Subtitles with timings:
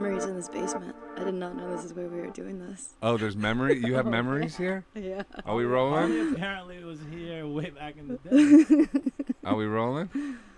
[0.00, 0.94] memories in this basement.
[1.16, 2.94] I did not know this is where we were doing this.
[3.02, 3.78] Oh, there's memory.
[3.78, 4.84] You have memories here.
[4.94, 5.22] Yeah.
[5.46, 6.34] Are we rolling?
[6.34, 9.00] Apparently, it was here way back in the day.
[9.44, 10.10] Are we rolling?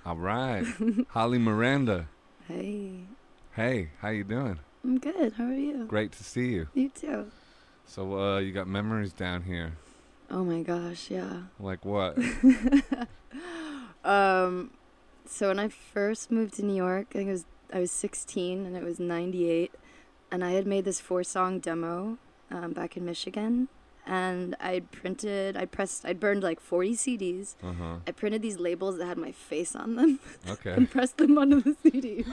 [0.04, 0.64] All right.
[1.10, 2.08] Holly Miranda.
[2.48, 2.92] Hey,
[3.52, 4.58] Hey, how you doing?
[4.82, 5.34] I'm good.
[5.34, 5.84] How are you?
[5.84, 6.68] Great to see you.
[6.74, 7.30] You too.
[7.84, 9.72] So, uh, you got memories down here.
[10.30, 11.42] Oh my gosh, yeah.
[11.58, 12.16] Like what?
[14.04, 14.70] um,
[15.26, 18.66] so when I first moved to New York, I think it was I was 16
[18.66, 19.72] and it was 98,
[20.30, 22.18] and I had made this four-song demo
[22.50, 23.68] um, back in Michigan,
[24.06, 27.54] and I'd printed, I pressed, I'd burned like 40 CDs.
[27.62, 27.96] Uh huh.
[28.08, 30.18] I printed these labels that had my face on them
[30.50, 30.72] Okay.
[30.72, 32.26] and pressed them onto the CDs.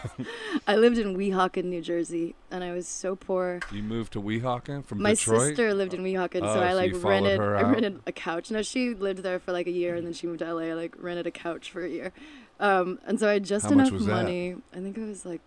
[0.65, 3.59] I lived in Weehawken, New Jersey, and I was so poor.
[3.71, 5.01] You moved to Weehawken from Detroit?
[5.03, 5.41] My Detroit.
[5.49, 7.39] sister lived in Weehawken, Oh, so I like rented.
[7.39, 8.49] I rented a couch.
[8.49, 10.61] No, she lived there for like a year, and then she moved to LA.
[10.69, 12.11] I like rented a couch for a year,
[12.59, 14.11] um, and so I had just How much enough was that?
[14.23, 14.55] money.
[14.73, 15.41] I think it was like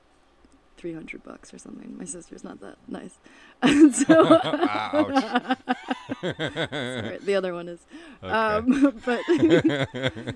[0.77, 1.97] three hundred bucks or something.
[1.98, 3.19] My sister's not that nice,
[3.62, 5.56] and so Ouch.
[6.22, 7.81] Sorry, the other one is.
[8.22, 8.33] Okay.
[8.33, 9.20] Um, but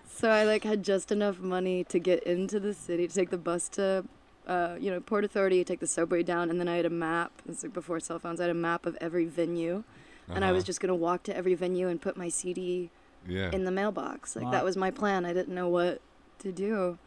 [0.08, 3.38] so I like had just enough money to get into the city to take the
[3.38, 4.04] bus to,
[4.46, 7.32] uh, you know, Port Authority, take the subway down, and then I had a map.
[7.46, 8.40] This is like before cell phones.
[8.40, 9.84] I had a map of every venue,
[10.28, 10.66] and I was Uh-huh.
[10.66, 12.90] just gonna walk to every venue and put my CD
[13.26, 13.50] yeah.
[13.52, 14.36] in the mailbox.
[14.36, 14.50] Like Wow.
[14.52, 15.24] that was my plan.
[15.24, 16.00] I didn't know what
[16.40, 16.98] to do,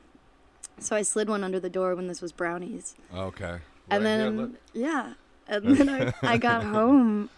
[0.79, 3.59] so I slid one under the door when this was brownies, okay.
[3.89, 4.51] and Right here, then look.
[4.73, 5.13] yeah,
[5.47, 7.29] and then I, I got home,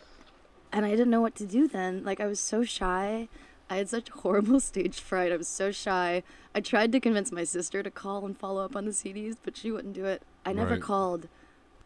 [0.72, 2.04] and I didn't know what to do then.
[2.04, 3.28] Like I was so shy.
[3.70, 5.32] I had such horrible stage fright.
[5.32, 6.24] I was so shy.
[6.56, 9.56] I tried to convince my sister to call and follow up on the CDs, but
[9.56, 10.24] she wouldn't do it.
[10.46, 10.82] I never Right.
[10.82, 11.28] called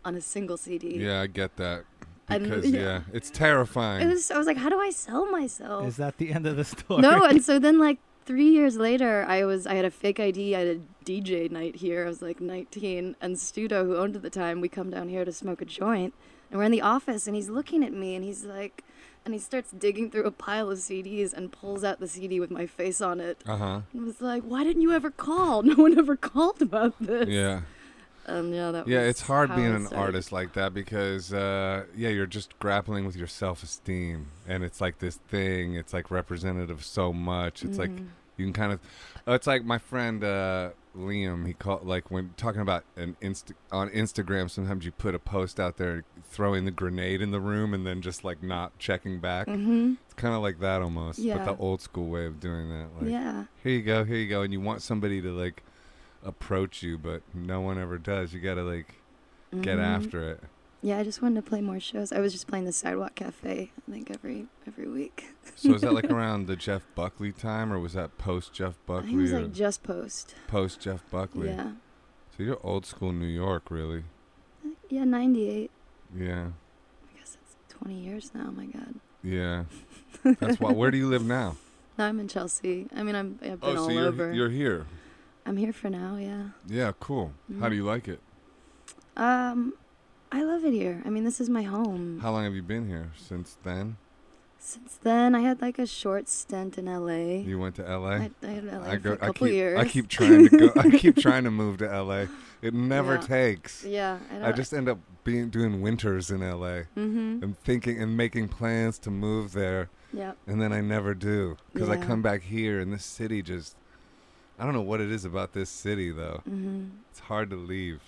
[0.06, 0.98] on a single CD.
[0.98, 1.84] Yeah, I get that.
[2.30, 2.80] And- Because yeah.
[2.82, 3.02] yeah.
[3.12, 4.08] it's terrifying.
[4.08, 4.32] It was.
[4.32, 5.86] I was like, how do I sell myself?
[5.86, 7.02] Is that the end of the story?
[7.02, 10.56] No, and so then like three years later, I was I had a fake ID.
[10.56, 12.06] I had a DJ night here.
[12.06, 15.10] I was like 19, and Studo, who owned it at the time, we come down
[15.10, 16.14] here to smoke a joint,
[16.50, 18.84] and we're in the office, and he's looking at me, and he's like,
[19.26, 22.52] and he starts digging through a pile of CDs and pulls out the CD with
[22.52, 23.82] my face on it, Uh huh.
[23.94, 25.62] and was like, "Why didn't you ever call?
[25.72, 27.62] No one ever called about this." Yeah.
[28.26, 32.26] And yeah, that Yeah, it's hard being an artist like that because uh, yeah, you're
[32.26, 35.76] just grappling with your self-esteem, and it's like this thing.
[35.76, 37.64] It's like representative of so much.
[37.64, 38.08] It's like Mhm.
[38.38, 38.80] you can kind of.
[39.28, 41.46] Uh, it's like my friend uh, Liam.
[41.48, 44.50] He called like when talking about an insta on Instagram.
[44.50, 48.02] Sometimes you put a post out there, throwing the grenade in the room, and then
[48.02, 49.48] just like not checking back.
[49.48, 49.98] Mhm.
[50.06, 52.88] It's kind of like that almost, but the old school way of doing that.
[53.02, 53.46] Like, yeah.
[53.64, 55.64] here you go, here you go, and you want somebody to like
[56.26, 58.34] approach you, but no one ever does.
[58.34, 58.96] You gotta like
[59.62, 59.84] get Mhm.
[59.84, 60.44] after it.
[60.82, 62.12] Yeah, I just wanted to play more shows.
[62.12, 65.34] I was just playing the Sidewalk Cafe, I think every every week.
[65.56, 68.74] So is that like around the Jeff Buckley time, or was that post Jeff I
[68.74, 70.36] think it Buckley was like just post.
[70.48, 71.50] post Jeff Buckley?
[71.50, 71.72] Yeah.
[72.36, 74.04] So you're old school New York, really?
[74.90, 75.72] Yeah, 98.
[76.18, 76.48] Yeah,
[77.14, 78.52] I guess it's 20 years now.
[78.52, 78.96] My God.
[79.24, 79.64] yeah.
[80.40, 80.72] That's why.
[80.72, 81.56] Where do you live now?
[81.98, 82.88] Now I'm in Chelsea.
[82.96, 84.34] I mean, I'm, I've been oh, all so you're over.
[84.34, 84.86] you're here.
[85.46, 86.50] I'm here for now, yeah.
[86.68, 87.34] Yeah, cool.
[87.60, 87.70] How Mhm.
[87.72, 88.20] do you like it?
[89.18, 89.74] Um,
[90.32, 91.02] I love it here.
[91.06, 92.20] I mean, this is my home.
[92.22, 93.12] How long have you been here?
[93.18, 93.98] Since then?
[94.58, 97.42] Since then, I had like a short stint in LA.
[97.44, 98.12] You went to L.A.
[98.14, 99.80] I, I had LA I for a I couple keep, years.
[99.80, 100.72] I keep trying to go.
[100.78, 102.28] I keep trying to move to LA.
[102.62, 103.22] It never Yeah.
[103.22, 103.84] takes.
[103.84, 107.44] Yeah, I, don't, I just end up being doing winters in LA Mm-hmm.
[107.44, 110.32] and thinking and making plans to move there, Yeah.
[110.48, 113.76] and then I never do because I come back here and this city just.
[114.60, 116.42] I don't know what it is about this city though.
[116.50, 116.86] Mm-hmm.
[117.12, 118.02] It's hard to leave.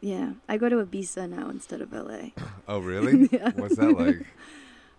[0.00, 0.32] Yeah.
[0.48, 2.30] I go to Ibiza now instead of LA.
[2.68, 3.28] Oh really?
[3.32, 3.50] yeah.
[3.54, 4.26] What's that like?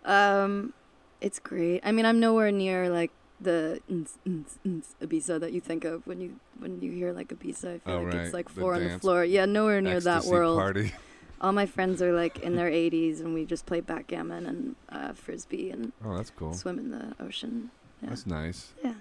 [0.05, 0.73] Um,
[1.19, 1.81] it's great.
[1.83, 3.11] I mean, I'm nowhere near like
[3.41, 7.27] the ns, ns, ns Ibiza that you think of when you when you hear like
[7.29, 7.75] Ibiza.
[7.75, 8.15] I feel Oh, like right.
[8.23, 9.25] it's like The four on the floor.
[9.25, 10.57] Yeah, nowhere near that world.
[10.59, 10.93] Party.
[11.41, 15.13] All my friends are like in their 80s, and we just play backgammon and uh,
[15.13, 16.53] frisbee and Oh, that's cool.
[16.53, 17.69] swim in the ocean.
[18.01, 18.09] Yeah.
[18.09, 18.73] That's nice.
[18.83, 18.93] yeah.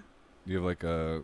[0.45, 1.23] Do you have like a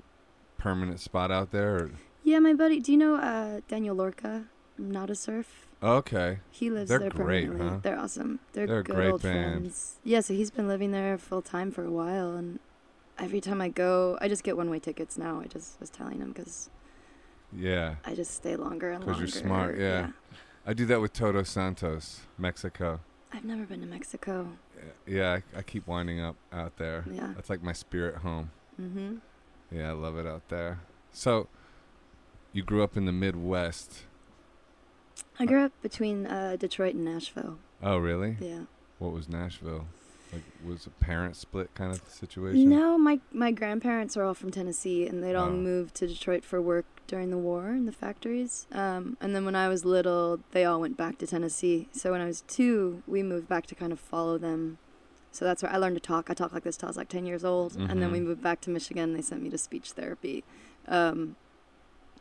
[0.64, 1.76] permanent spot out there?
[1.76, 1.92] Or?
[2.24, 2.80] Yeah, my buddy.
[2.80, 4.46] Do you know uh, Daniel Lorca?
[4.78, 5.68] Nada Surf.
[5.84, 6.40] Okay.
[6.50, 7.70] He lives They're there great, permanently.
[7.76, 7.80] huh?
[7.84, 8.40] They're awesome.
[8.54, 9.62] They're, They're good great old band.
[9.62, 9.96] friends.
[10.06, 12.60] Yeah, so he's been living there full time for a while, and
[13.20, 15.42] every time I go, I just get one way tickets now.
[15.42, 16.70] I just was telling him because
[17.52, 17.96] Yeah.
[18.06, 19.20] I just stay longer and longer.
[19.22, 20.12] Because you're smart, yeah.
[20.66, 23.02] I do that with Todos Santos, Mexico.
[23.34, 24.48] I've never been to Mexico.
[25.06, 27.04] Yeah, I, I keep winding up out there.
[27.12, 27.34] Yeah.
[27.36, 28.50] That's like my spirit home.
[28.82, 29.20] Mhm.
[29.74, 30.80] Yeah, I love it out there.
[31.12, 31.48] So,
[32.52, 34.04] you grew up in the Midwest.
[35.40, 37.58] I grew up between uh, Detroit and Nashville.
[37.82, 38.38] Oh, really?
[38.40, 38.62] Yeah.
[39.00, 39.88] What was Nashville?
[40.32, 42.68] Like, was a parent split kind of situation?
[42.70, 45.52] No, my my grandparents are all from Tennessee, and they'd all Oh.
[45.56, 48.66] moved to Detroit for work during the war in the factories.
[48.72, 51.88] Um, and then when I was little, they all went back to Tennessee.
[51.92, 54.80] So when I was two, we moved back to kind of follow them.
[55.34, 56.30] So that's where I learned to talk.
[56.30, 58.24] I talked like this till I was like ten years old, and then we Mhm.
[58.26, 59.10] moved back to Michigan.
[59.10, 60.44] And They sent me to speech therapy.
[60.88, 61.36] Um,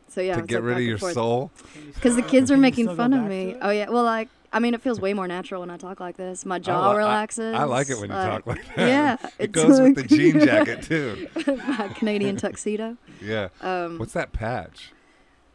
[0.09, 1.13] so yeah, to get like, rid of your forth.
[1.13, 1.51] soul.
[1.93, 3.55] Because the kids were making fun of me.
[3.61, 6.15] Oh yeah, well, like I mean, it feels way more natural when I talk like
[6.17, 6.45] this.
[6.45, 7.55] My jaw li- I- relaxes.
[7.55, 8.87] I like it when you talk like that.
[8.87, 11.27] Yeah, It it's goes with the jean jacket too.
[11.67, 12.97] my Canadian tuxedo.
[13.21, 13.49] Yeah.
[13.61, 14.91] Um, What's that patch?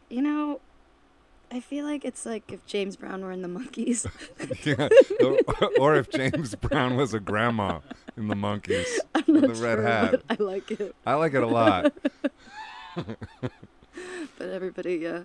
[0.09, 0.59] you know,
[1.51, 4.05] I feel like it's like if James Brown were in the Monkees.
[4.65, 4.87] yeah.
[5.25, 7.79] Or, or if James Brown was a grandma
[8.15, 8.85] in the Monkees.
[9.15, 10.21] I'm With not the red hat.
[10.29, 10.95] I like it.
[11.05, 11.93] I like it a lot.
[14.37, 15.23] But everybody, yeah,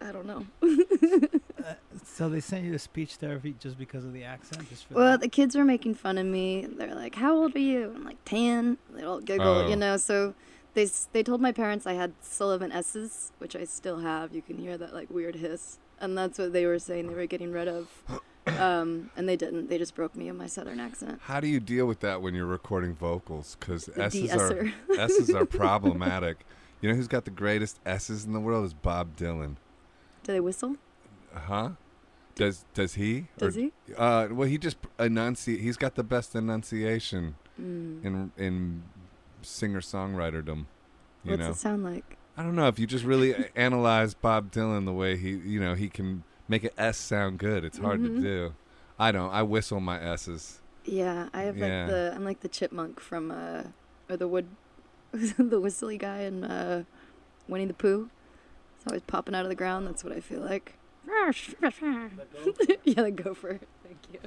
[0.00, 0.46] I don't know.
[0.62, 1.74] Uh,
[2.04, 4.66] so they sent you to speech therapy just because of the accent?
[4.70, 5.20] Just for Well, that?
[5.20, 6.66] the kids were making fun of me.
[6.66, 8.78] They're like, "How old are you?" I'm like, 10.
[8.94, 9.68] They all giggle, Oh.
[9.68, 9.98] you know.
[9.98, 10.32] So
[10.74, 14.34] they they told my parents I had sibilant S's, which I still have.
[14.34, 17.26] You can hear that like weird hiss, and that's what they were saying they were
[17.26, 17.88] getting rid of.
[18.58, 19.68] Um, and they didn't.
[19.68, 21.20] They just broke me in my southern accent.
[21.24, 23.58] How do you deal with that when you're recording vocals?
[23.60, 24.72] Because S's are de-esser.
[24.98, 26.46] S's are problematic.
[26.80, 29.56] You know who's got the greatest S's in the world is Bob Dylan.
[30.22, 30.76] Do they whistle?
[31.34, 31.72] Huh?
[32.36, 33.26] Does does he?
[33.38, 33.70] Or- Does he?
[33.94, 35.60] Uh, well, he just enunciate.
[35.60, 38.02] He's got the best enunciation Mm.
[38.02, 38.82] in in
[39.48, 40.66] singer songwriterdom.
[41.24, 42.16] You What's know, it sound like?
[42.36, 45.74] I don't know if you just really analyze Bob Dylan the way he, you know,
[45.74, 47.64] he can make an S sound good.
[47.64, 48.16] It's hard Mhm.
[48.16, 48.54] to do.
[48.98, 49.30] I don't.
[49.30, 50.60] I whistle my S's.
[50.84, 51.80] Yeah, I have Yeah.
[51.82, 53.64] like the I'm like the chipmunk from uh
[54.08, 54.46] or the wood
[55.12, 56.84] the whistly guy in uh
[57.48, 58.08] Winnie the Pooh.
[58.76, 59.86] It's always popping out of the ground.
[59.86, 60.74] That's what I feel like.
[62.84, 63.60] yeah, the gopher.
[63.82, 64.20] Thank you.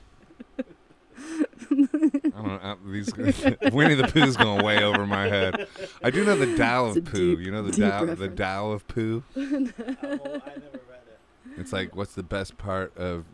[2.34, 2.54] I don't know.
[2.70, 3.14] uh, These
[3.74, 5.68] Winnie the Pooh's going way over my head.
[6.04, 7.38] I do know the Tao It's of Pooh.
[7.40, 8.28] you know the Tao, the.
[8.30, 9.24] Tao of Pooh.
[9.36, 11.20] Oh, I never read it.
[11.58, 13.26] It's like what's the best part of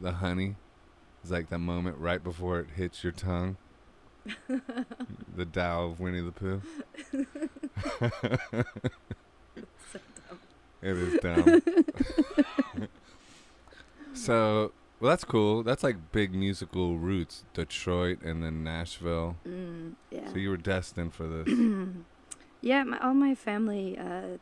[0.00, 0.56] the honey?
[1.22, 3.56] It's like that moment right before it hits your tongue.
[4.48, 6.62] the Tao of Winnie the Pooh.
[10.80, 11.62] It is dumb.
[14.14, 15.62] so, well, that's cool.
[15.62, 17.44] That's like big musical roots.
[17.54, 19.36] Detroit and then Nashville.
[19.46, 20.28] Mm, yeah.
[20.30, 21.48] So you were destined for this.
[22.60, 24.38] yeah, my, all my family, uh,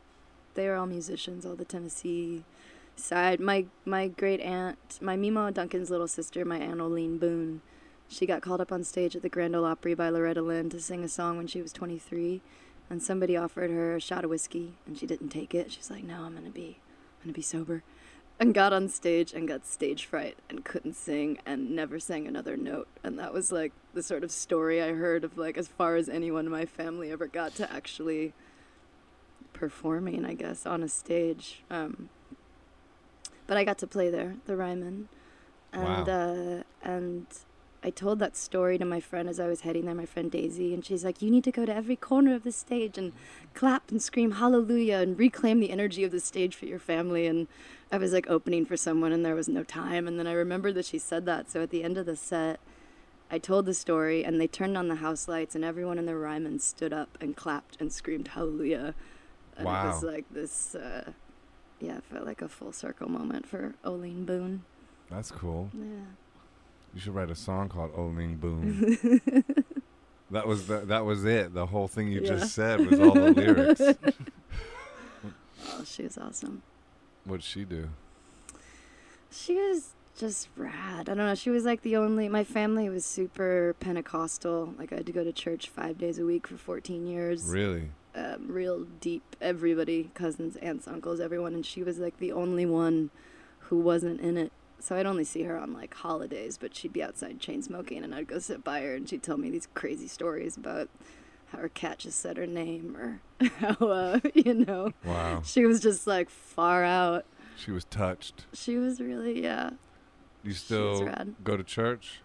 [0.55, 1.45] they were all musicians.
[1.45, 2.45] All the Tennessee
[2.97, 3.41] side.
[3.41, 7.61] My my great aunt, my Mima Duncan's little sister, my aunt Oline Boone,
[8.09, 10.81] she got called up on stage at the Grand Ole Opry by Loretta Lynn to
[10.81, 12.41] sing a song when she was 23,
[12.89, 15.73] and somebody offered her a shot of whiskey, and she didn't take it.
[15.73, 16.79] She's like, "No, I'm gonna be,
[17.19, 17.83] I'm gonna be sober,"
[18.39, 22.57] and got on stage and got stage fright and couldn't sing and never sang another
[22.57, 22.89] note.
[23.03, 26.09] And that was like the sort of story I heard of like as far as
[26.09, 28.35] anyone in my family ever got to actually
[29.53, 31.63] performing, I guess, on a stage.
[31.71, 32.11] Um,
[33.47, 35.09] but I got to play there, the Ryman,
[35.73, 37.27] and uh, and
[37.83, 40.75] I told that story to my friend as I was heading there, my friend Daisy,
[40.75, 43.13] and she's like, "You need to go to every corner of the stage and
[43.55, 47.47] clap and scream hallelujah and reclaim the energy of the stage for your family." And
[47.93, 50.09] I was like opening for someone, and there was no time.
[50.09, 52.61] And then I remembered that she said that, so at the end of the set.
[53.29, 56.15] I told the story, and they turned on the house lights, and everyone in the
[56.15, 58.95] Ryman stood up and clapped and screamed hallelujah.
[59.57, 61.11] And it was like this, uh,
[61.81, 64.63] yeah, it felt like a full circle moment for Oline Boone.
[65.11, 65.71] That's cool.
[65.75, 66.05] Yeah.
[66.95, 69.21] You should write a song called Oline Boone.
[70.31, 71.53] that was the, that was it.
[71.53, 72.29] The whole thing you Yeah.
[72.37, 73.83] just said was all the lyrics.
[75.73, 76.63] Oh, she was awesome.
[77.27, 77.91] What'd she do?
[79.31, 81.01] She was just rad.
[81.11, 81.35] I don't know.
[81.35, 82.29] She was like the only.
[82.29, 84.73] My family was super Pentecostal.
[84.79, 87.45] Like I had to go to church five days a week for 14 years.
[87.45, 87.91] Really?
[88.17, 93.11] um, real deep everybody cousins aunts uncles everyone and she was like the only one
[93.61, 97.03] who wasn't in it so i'd only see her on like holidays but she'd be
[97.03, 100.09] outside chain smoking and i'd go sit by her and she'd tell me these crazy
[100.09, 100.89] stories about
[101.59, 103.21] her cat just said her name or
[103.59, 105.43] how uh, you know Wow.
[105.45, 107.25] she was just like far out
[107.57, 108.47] She was touched.
[108.53, 109.71] she was really yeah
[110.43, 111.11] You still
[111.43, 112.21] go to church?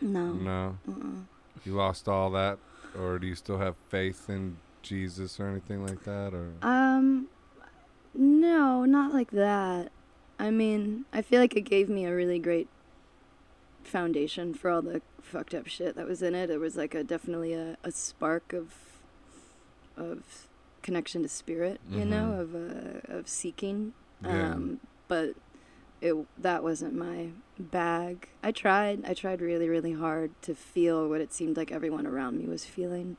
[0.00, 0.78] no No.
[0.88, 1.24] uh-uh.
[1.64, 2.58] You lost all that,
[2.98, 6.32] or do you still have faith in Jesus or anything like that?
[6.32, 7.28] Or Um,
[8.14, 9.92] no, not like that.
[10.38, 12.68] I mean, I feel like it gave me a really great
[13.84, 16.50] foundation for all the fucked up shit that was in it.
[16.50, 18.74] It was like a definitely a, a spark of
[19.96, 20.48] of
[20.82, 23.92] connection to spirit, you know, of uh, of seeking.
[24.22, 24.52] Yeah.
[24.52, 25.34] Um, but
[26.00, 28.28] it that wasn't my bag.
[28.42, 29.04] I tried.
[29.04, 32.64] I tried really, really hard to feel what it seemed like everyone around me was
[32.64, 33.16] feeling.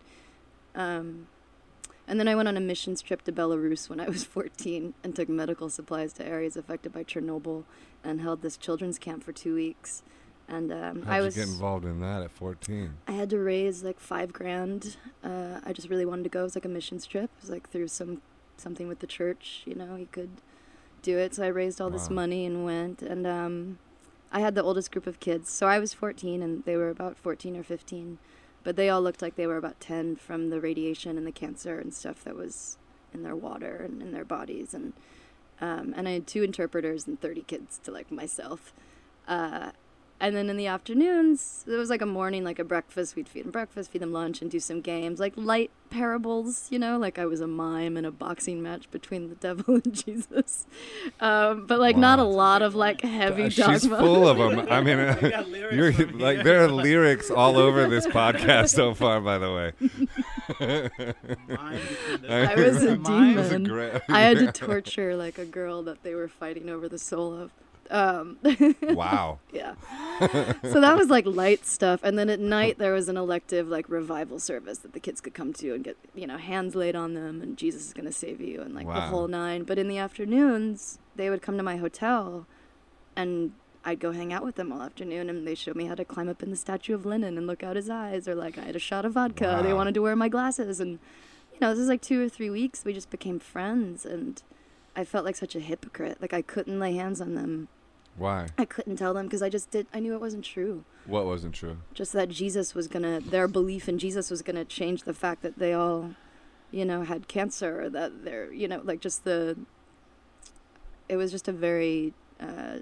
[0.73, 1.27] Um,
[2.07, 5.15] and then I went on a missions trip to Belarus when I was 14 and
[5.15, 7.63] took medical supplies to areas affected by Chernobyl
[8.03, 10.03] and held this children's camp for two weeks.
[10.51, 12.93] And um, How'd I you was get involved in that at 14?
[13.07, 14.97] I had to raise like five grand.
[15.23, 16.41] Uh, I just really wanted to go.
[16.41, 17.31] It was like a missions trip.
[17.37, 18.21] It was like through some
[18.57, 19.63] something with the church.
[19.65, 20.29] You know, you could
[21.01, 21.35] do it.
[21.35, 23.01] So I raised all this money and went.
[23.01, 23.79] And um,
[24.31, 25.49] I had the oldest group of kids.
[25.49, 28.17] So I was 14 and they were about 14 or 15,
[28.63, 31.79] but they all looked like they were about 10 from the radiation and the cancer
[31.79, 32.77] and stuff that was
[33.13, 34.73] in their water and in their bodies.
[34.73, 34.93] And
[35.61, 38.73] um, and I had two interpreters and 30 kids to like myself.
[39.27, 39.71] Uh,
[40.21, 43.15] and then in the afternoons, it was like a morning, like a breakfast.
[43.17, 46.79] We'd feed them breakfast, feed them lunch, and do some games, like light parables, you
[46.79, 50.65] know, like I was a mime in a boxing match between the devil and Jesus.
[51.19, 53.79] Um, but like not a lot of like heavy Uh, dogma.
[53.79, 54.67] She's full of them.
[54.69, 54.97] I mean,
[55.51, 56.43] We you're like here.
[56.43, 59.19] there are lyrics all over this podcast so far.
[59.19, 59.71] By the way,
[60.59, 64.01] Mine between the- I was a Mine- demon.
[64.09, 67.51] I had to torture like a girl that they were fighting over the soul of.
[67.91, 68.37] Um,
[68.81, 69.39] wow.
[69.53, 69.73] yeah.
[70.63, 71.99] so that was like light stuff.
[72.03, 75.33] And then at night, there was an elective like revival service that the kids could
[75.33, 78.13] come to and get, you know, hands laid on them and Jesus is going to
[78.13, 79.63] save you and like the whole nine.
[79.63, 82.47] But in the afternoons, they would come to my hotel
[83.15, 83.51] and
[83.83, 86.29] I'd go hang out with them all afternoon and they showed me how to climb
[86.29, 88.75] up in the statue of Lenin and look out his eyes or like I had
[88.75, 89.59] a shot of vodka.
[89.63, 90.99] They wanted to wear my glasses and
[91.51, 92.85] you know, this is like two or three weeks.
[92.85, 94.41] We just became friends and
[94.95, 96.19] I felt like such a hypocrite.
[96.21, 97.67] Like I couldn't lay hands on them.
[98.21, 98.45] Why?
[98.55, 99.87] I couldn't tell them because I just did.
[99.91, 100.83] I knew it wasn't true.
[101.07, 101.77] What wasn't true?
[101.95, 105.57] Just that Jesus was gonna, their belief in Jesus was gonna change the fact that
[105.57, 106.11] they all,
[106.69, 109.57] you know, had cancer or that they're, you know, like just the.
[111.09, 112.77] It was just a very uh,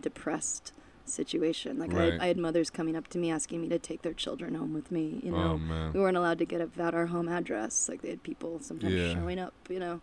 [0.00, 0.72] depressed
[1.04, 1.78] situation.
[1.78, 2.12] Like I, Right.
[2.14, 4.72] had, I had mothers coming up to me asking me to take their children home
[4.72, 5.20] with me.
[5.22, 5.92] You know, oh man.
[5.92, 7.90] we weren't allowed to get out our home address.
[7.90, 9.12] Like they had people sometimes Yeah.
[9.12, 10.00] showing up, you know.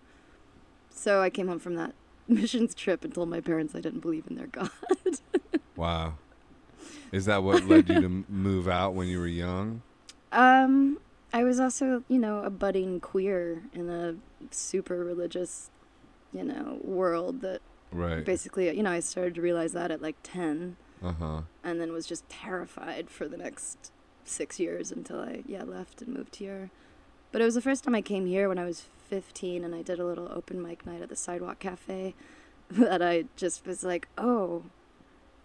[0.91, 1.95] So I came home from that
[2.41, 4.69] missions trip and told my parents I didn't believe in their God.
[5.75, 6.13] Wow.
[7.11, 9.81] Is that what led you to move out when you were young?
[10.31, 10.99] Um,
[11.33, 14.15] I was also, you know, a budding queer in a
[14.51, 15.69] super religious,
[16.33, 18.23] you know, world that Right.
[18.25, 21.41] basically, you know, I started to realize that at like 10 Uh huh.
[21.63, 23.91] and then was just terrified for the next
[24.23, 26.69] six years until I, yeah, left and moved here.
[27.35, 29.81] But it was the first time I came here when I was 15 and I
[29.81, 32.15] did a little open mic night at the Sidewalk Cafe
[32.69, 34.63] that I just was like, oh,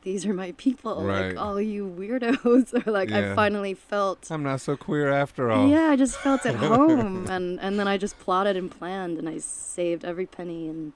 [0.03, 1.03] these are my people.
[1.03, 1.31] Right.
[1.31, 2.73] Like, all you weirdos.
[2.87, 3.33] or like, Yeah.
[3.33, 5.69] I finally felt I'm not so queer after all.
[5.69, 9.29] yeah, I just felt at home, and and then I just plotted and planned, and
[9.29, 10.69] I saved every penny.
[10.69, 10.93] And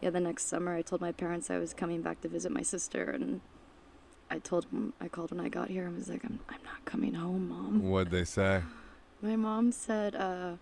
[0.00, 2.62] yeah, the next summer, I told my parents I was coming back to visit my
[2.62, 3.40] sister, and
[4.30, 6.84] I told them I called when I got here and was like, I'm I'm not
[6.84, 7.90] coming home, mom.
[7.90, 8.62] What'd they say?
[9.22, 10.52] My mom said, uh,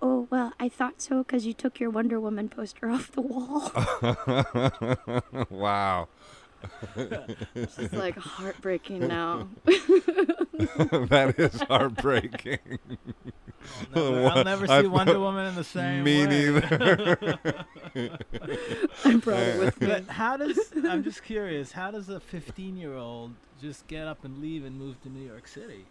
[0.00, 3.70] "Oh well, I thought so because you took your Wonder Woman poster off the wall."
[5.50, 6.08] wow.
[7.54, 9.48] It's like heartbreaking now.
[9.64, 12.58] that is heartbreaking.
[13.94, 16.32] I'll never, I'll never I see Wonder Woman in the same Me way.
[16.32, 17.38] neither.
[19.04, 19.86] I brought it with me.
[19.88, 20.58] But how does
[20.88, 21.72] I'm just curious?
[21.72, 25.24] How does a 15 year old just get up and leave and move to New
[25.26, 25.86] York City?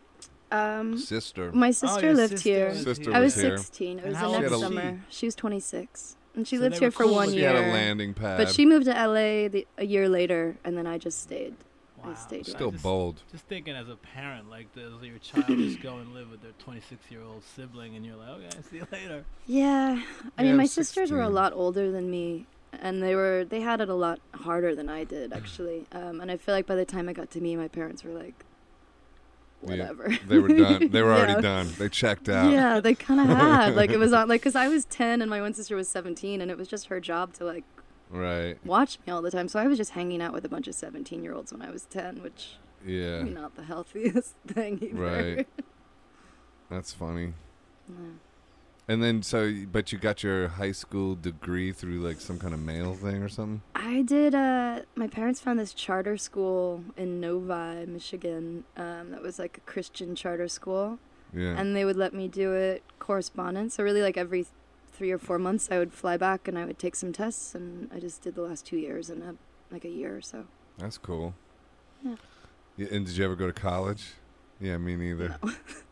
[0.51, 1.51] Um, Sister.
[1.51, 2.75] my sister your lived sister here.
[2.75, 3.13] Sister.
[3.13, 3.57] I was was here.
[3.57, 3.99] 16.
[3.99, 4.59] It was the next was she?
[4.61, 4.99] summer.
[5.09, 6.15] She was 26.
[6.35, 7.47] And she So lived here for cool one with she you.
[7.47, 7.55] year.
[7.55, 8.37] had a landing pad.
[8.37, 11.55] But she moved to LA the, a year later, and then I just stayed.
[12.03, 12.13] I Wow.
[12.13, 13.23] stayed still just, bold.
[13.31, 16.51] Just thinking as a parent, like does your child just go and live with their
[16.59, 19.23] 26 year old sibling, and you're like, okay, see you later.
[19.47, 20.01] Yeah.
[20.37, 23.45] I Yeah, mean, my I'm sisters were a lot older than me, and they were
[23.49, 25.85] they had it a lot harder than I did actually.
[25.93, 28.11] Um, and I feel like by the time I got to me, my parents were
[28.11, 28.45] like,
[29.65, 29.71] Yeah.
[29.71, 30.09] whatever.
[30.27, 30.89] They were done.
[30.89, 31.41] They were already Yeah.
[31.41, 31.69] done.
[31.77, 32.51] They checked out.
[32.51, 35.29] Yeah, they kind of had like it was on like because I was 10 and
[35.29, 37.63] my one sister was 17, and it was just her job to like
[38.11, 38.57] Right.
[38.63, 39.47] watch me all the time.
[39.47, 41.71] So I was just hanging out with a bunch of 17 year olds when I
[41.71, 43.23] was 10, which Yeah.
[43.23, 44.95] not the healthiest thing either.
[45.01, 45.47] Right.
[46.69, 47.33] That's funny.
[47.89, 47.95] Yeah.
[48.87, 52.59] And then so, but you got your high school degree through like some kind of
[52.59, 53.61] mail thing or something.
[53.73, 54.35] I did.
[54.35, 58.63] Uh, my parents found this charter school in Novi, Michigan.
[58.77, 60.99] Um, that was like a Christian charter school,
[61.33, 61.57] Yeah.
[61.59, 63.73] and they would let me do it correspondence.
[63.75, 64.45] So really, like every
[64.93, 67.89] three or four months, I would fly back and I would take some tests, and
[67.91, 69.35] I just did the last two years in a
[69.71, 70.45] like a year or so.
[70.77, 71.33] That's cool.
[72.03, 72.15] Yeah.
[72.77, 74.11] Yeah, and did you ever go to college?
[74.59, 75.37] Yeah, me neither.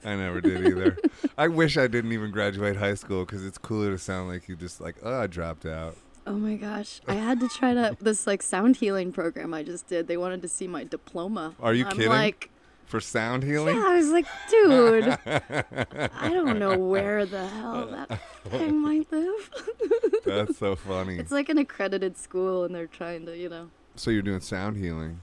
[0.05, 0.97] I never did either.
[1.37, 4.55] I wish I didn't even graduate high school because it's cooler to sound like you
[4.55, 5.97] just like, oh, I dropped out.
[6.25, 7.01] Oh my gosh.
[7.07, 10.07] I had to try to this like sound healing program I just did.
[10.07, 11.55] They wanted to see my diploma.
[11.61, 12.07] Are you I'm kidding?
[12.09, 12.49] like,
[12.85, 13.75] For sound healing?
[13.75, 19.51] yeah, I was like, dude, I don't know where the hell that thing might live.
[20.25, 21.17] That's so funny.
[21.19, 23.69] it's like an accredited school and they're trying to, you know.
[23.95, 25.19] so you're doing sound healing.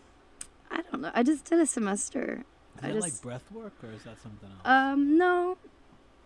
[0.70, 1.10] I don't know.
[1.14, 2.44] I just did a semester.
[2.80, 4.60] Is I that just like breath work or is that something else?
[4.64, 5.56] um no.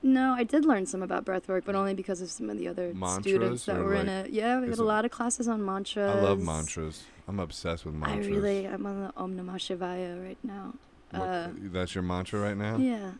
[0.07, 2.93] No, I did learn some about breathwork, but only because of some of the other
[2.93, 4.31] Mantras students that or, were in it.
[4.33, 6.15] Yeah, we is had a lot of classes on mantras.
[6.15, 7.05] I love mantras.
[7.27, 8.27] I'm obsessed with mantras.
[8.27, 10.75] I really, I'm on the Om Namah Shivaya right now.
[11.11, 12.77] What- Uh, that's your mantra right now?
[12.77, 13.13] yeah.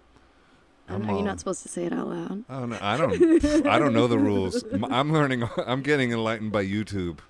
[0.87, 2.45] I I'm know you're all- not supposed to say it out loud.
[2.51, 3.67] Oh no, I don't.
[3.67, 4.63] I don't know the rules.
[4.73, 5.49] M- I'm learning.
[5.67, 7.21] I'm getting enlightened by YouTube.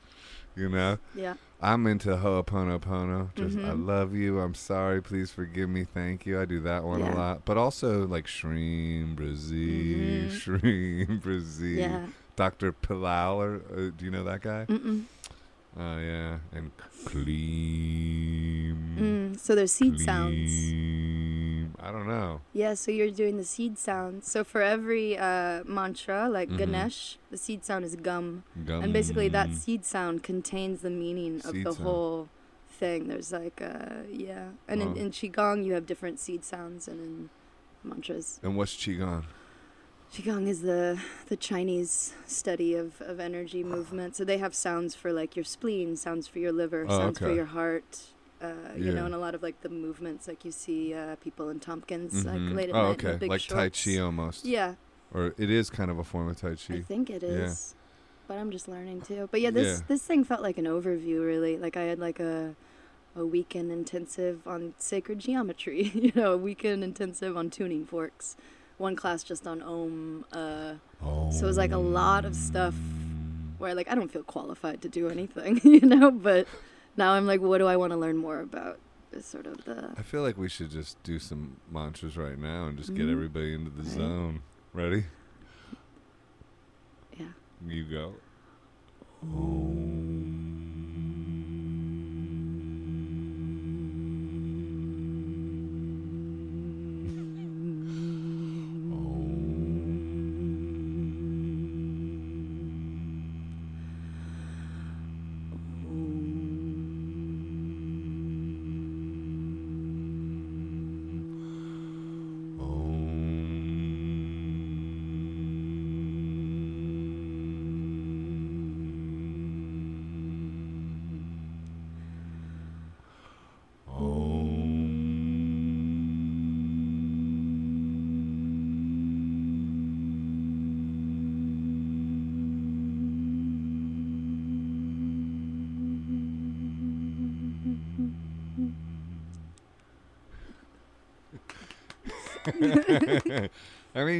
[0.56, 1.34] You know, Yeah.
[1.61, 3.34] I'm into Ho'oponopono.
[3.34, 3.87] Just I Mhm.
[3.87, 4.38] love you.
[4.40, 5.00] I'm sorry.
[5.02, 5.84] Please forgive me.
[5.84, 6.40] Thank you.
[6.40, 7.44] I do that one a lot.
[7.44, 10.30] But also like Shreem Brzee, Mhm.
[11.11, 11.76] Shreem Brzee.
[11.78, 12.06] Yeah.
[12.37, 12.73] Dr.
[12.73, 13.34] Pillai.
[13.34, 14.66] Or, uh, do you know that guy?
[14.68, 15.04] Mm-mm.
[15.76, 16.38] Oh yeah.
[16.52, 16.70] And
[17.04, 18.76] Clean.
[18.98, 19.38] Mm.
[19.38, 20.50] So there's seed sounds.
[21.80, 22.40] I don't know.
[22.52, 24.30] Yeah, so you're doing the seed sounds.
[24.30, 26.58] So for every uh, mantra, like Mhm.
[26.58, 28.44] Ganesh, the seed sound is gum.
[28.64, 28.82] Gum.
[28.82, 31.84] And basically that seed sound contains the meaning of Seed the sound.
[31.84, 32.28] whole
[32.68, 33.08] thing.
[33.08, 34.50] There's like, uh, yeah.
[34.68, 34.92] And Wow.
[34.92, 37.30] in, in Qigong, you have different seed sounds and in
[37.82, 38.40] mantras.
[38.42, 39.24] And what's qigong?
[40.14, 44.14] Qigong is the the Chinese study of, of energy movement.
[44.14, 47.33] So they have sounds for like your spleen, sounds for your liver, Oh, sounds for
[47.33, 48.04] your heart.
[48.40, 48.92] Uh, You Yeah.
[48.92, 52.12] know, and a lot of like the movements, like you see uh, people in Tompkins,
[52.25, 52.26] Mhm.
[52.47, 53.26] like late at oh, night okay.
[53.26, 53.71] Like Tai.
[53.71, 54.44] Chi almost.
[54.44, 54.75] Yeah,
[55.12, 56.75] Or it is kind of a form of Tai Chi.
[56.75, 57.80] I think it is, Yeah.
[58.28, 59.28] But I'm just learning too.
[59.33, 59.85] But yeah, this Yeah.
[59.88, 61.56] this thing felt like an overview, really.
[61.59, 62.54] Like I had like a
[63.16, 65.83] a weekend intensive on sacred geometry.
[65.94, 68.37] you know, a weekend intensive on tuning forks.
[68.78, 70.24] One class just on Om.
[70.32, 70.74] Uh,
[71.32, 72.74] So it was like a lot of stuff
[73.58, 76.10] where like I don't feel qualified to do anything, you know.
[76.10, 76.46] But
[76.96, 78.78] now I'm like, what do I want to learn more about?
[79.12, 82.66] Is sort of the I feel like we should just do some mantras right now
[82.66, 83.12] and just get Mhm.
[83.12, 83.92] everybody into the Right.
[83.92, 84.40] zone.
[84.72, 85.04] Ready?
[87.16, 87.26] yeah.
[87.66, 88.14] You go.
[89.22, 89.26] I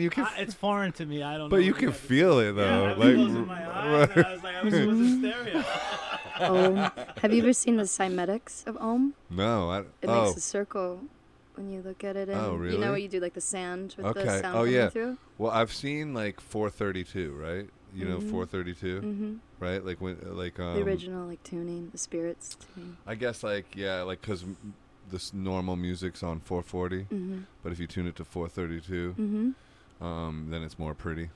[0.05, 1.23] you can, I, it's foreign to me.
[1.23, 1.41] I don't.
[1.41, 1.49] Know.
[1.49, 2.91] But know you can feel it Yeah, though.
[2.91, 5.65] I've like, been closing my eyes, and I was like, I was supposed to stereo.
[6.41, 6.91] Om.
[7.23, 9.15] Have you ever seen the cymatics of Om?
[9.31, 11.01] no, I, It oh, makes a circle
[11.55, 12.29] when you look at it.
[12.29, 14.25] And Oh, You know what you do, like the sand with Okay.
[14.25, 14.89] the sound Oh, coming yeah.
[14.91, 15.19] through.
[15.39, 17.69] well, I've seen like 432, right?
[17.95, 18.31] You know, Mhm.
[18.31, 19.35] 432, Mm-hmm.
[19.61, 19.85] right?
[19.85, 22.97] Like when, like um, the original, like tuning, the spirits tuning.
[23.07, 24.45] I guess like yeah, like because
[25.13, 27.39] this normal music's on 440, Mm-hmm.
[27.63, 29.51] but if you tune it to 432, Mm-hmm.
[30.01, 31.31] Um, then it's more pretty.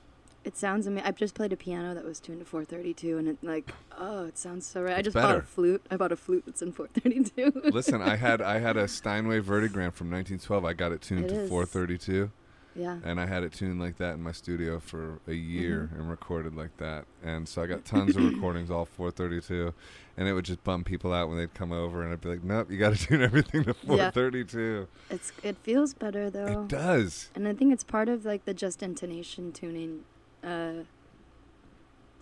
[0.45, 1.05] It sounds amazing.
[1.07, 4.37] I just played a piano that was tuned to 432, and it like, oh, it
[4.37, 4.93] sounds so right.
[4.95, 5.85] I It's just bought a flute.
[5.91, 7.69] I bought a flute that's in 432.
[7.71, 10.63] Listen, I had I had a Steinway Vertegrand from 1912.
[10.65, 11.49] I got it tuned It to is.
[11.49, 12.31] 432,
[12.79, 12.97] yeah.
[13.03, 15.99] and I had it tuned like that in my studio for a year Mhm.
[15.99, 17.05] and recorded like that.
[17.23, 19.73] And so I got tons of recordings all 432,
[20.17, 22.43] and it would just bum people out when they'd come over, and I'd be like,
[22.43, 26.63] "Nope, you got to tune everything to 432." It's it feels better though.
[26.63, 27.29] It does.
[27.35, 30.05] And I think it's part of like the just intonation tuning.
[30.43, 30.83] Uh,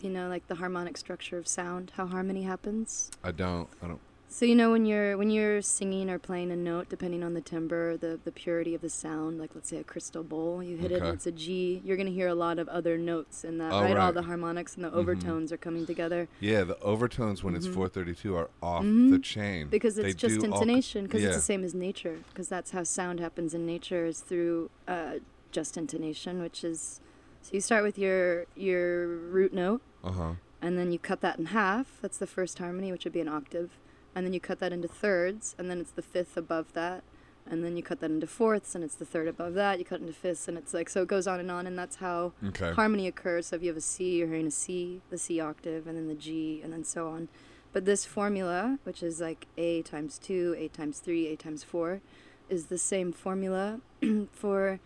[0.02, 3.10] you know, like the harmonic structure of sound, how harmony happens.
[3.24, 3.68] I don't.
[3.82, 4.00] I don't.
[4.30, 7.42] So you know when you're when you're singing or playing a note, depending on the
[7.42, 10.92] timbre, the the purity of the sound, like let's say a crystal bowl, you hit
[10.92, 13.72] it and it's a G, you're gonna hear a lot of other notes in that,
[13.74, 13.96] Oh, right?
[13.98, 14.96] All the harmonics and the Mhm.
[14.96, 17.74] overtones are coming together Yeah, the overtones when it's Mhm.
[17.74, 19.12] 432 are off Mhm.
[19.12, 21.06] the chain because They it's just intonation.
[21.06, 21.30] Because yeah.
[21.30, 22.20] it's the same as nature.
[22.30, 25.16] Because that's how sound happens in nature is through uh,
[25.52, 27.00] just intonation, which is
[27.42, 30.34] so you start with your your root note, Uh huh.
[30.62, 31.98] and then you cut that in half.
[32.02, 33.80] That's the first harmony, which would be an octave.
[34.18, 37.04] And then you cut that into thirds, and then it's the fifth above that.
[37.50, 39.78] and then you cut that into fourths, and it's the third above that.
[39.80, 41.98] You cut into fifths, and it's like so it goes on and on, and that's
[41.98, 42.72] how Okay.
[42.74, 43.46] harmony occurs.
[43.48, 46.08] So if you have a C, you're hearing a C, the C octave, and then
[46.10, 47.30] the G, and then so on.
[47.72, 52.02] But this formula, which is like A times 2, A times 3, A times 4,
[52.50, 53.80] is the same formula
[54.32, 54.80] for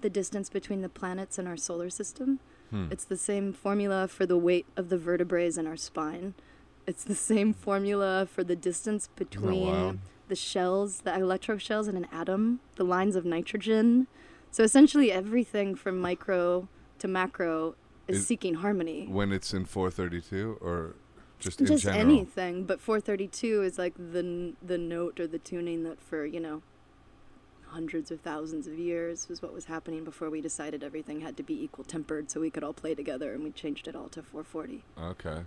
[0.00, 2.40] the distance between the planets in our solar system.
[2.70, 2.86] Hmm.
[2.90, 6.34] It's the same formula for the weight of the vertebrae in our spine.
[6.88, 9.18] It's the same formula for the distance wild?
[9.30, 14.06] between the shells, the electro shells in an atom, the lines of nitrogen.
[14.50, 16.66] So essentially, everything from micro
[17.00, 17.74] to macro
[18.08, 19.06] is Is- seeking harmony.
[19.06, 20.94] when it's in 432 or
[21.38, 26.00] just in Just anything, but 432 is like the the note or the tuning that
[26.00, 26.62] for you know
[27.66, 31.42] hundreds of thousands of years was what was happening before we decided everything had to
[31.42, 34.22] be equal tempered so we could all play together, and we changed it all to
[34.22, 34.82] 440.
[34.98, 35.42] Okay.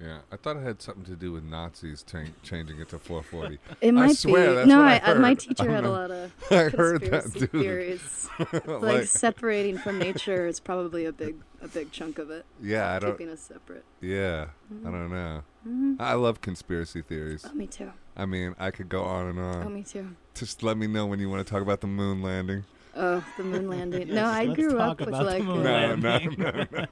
[0.00, 3.58] Yeah, I thought it had something to do with Nazis cha- changing it to 440.
[3.80, 4.54] It might swear, be.
[4.56, 7.00] that's no, what I I, uh, my teacher I had a lot of I heard
[7.02, 8.28] that conspiracy theories.
[8.52, 12.44] like, Like, separating from nature is probably a big a big chunk of it.
[12.62, 13.10] yeah, I don't.
[13.12, 13.84] Keeping us separate.
[14.00, 14.82] Yeah, I Mhm.
[14.92, 15.42] don't know.
[15.68, 15.96] Mhm.
[16.00, 17.44] I love conspiracy theories.
[17.48, 17.90] Oh, me too.
[18.16, 19.62] I mean, I could go on and on.
[19.64, 20.10] Oh, me too.
[20.34, 22.62] Just let me know when you want to talk about the moon landing.
[22.96, 24.06] Oh, the moon landing.
[24.08, 25.42] Yes, no, I grew up with about the like.
[25.44, 26.86] moon uh, No, no, no,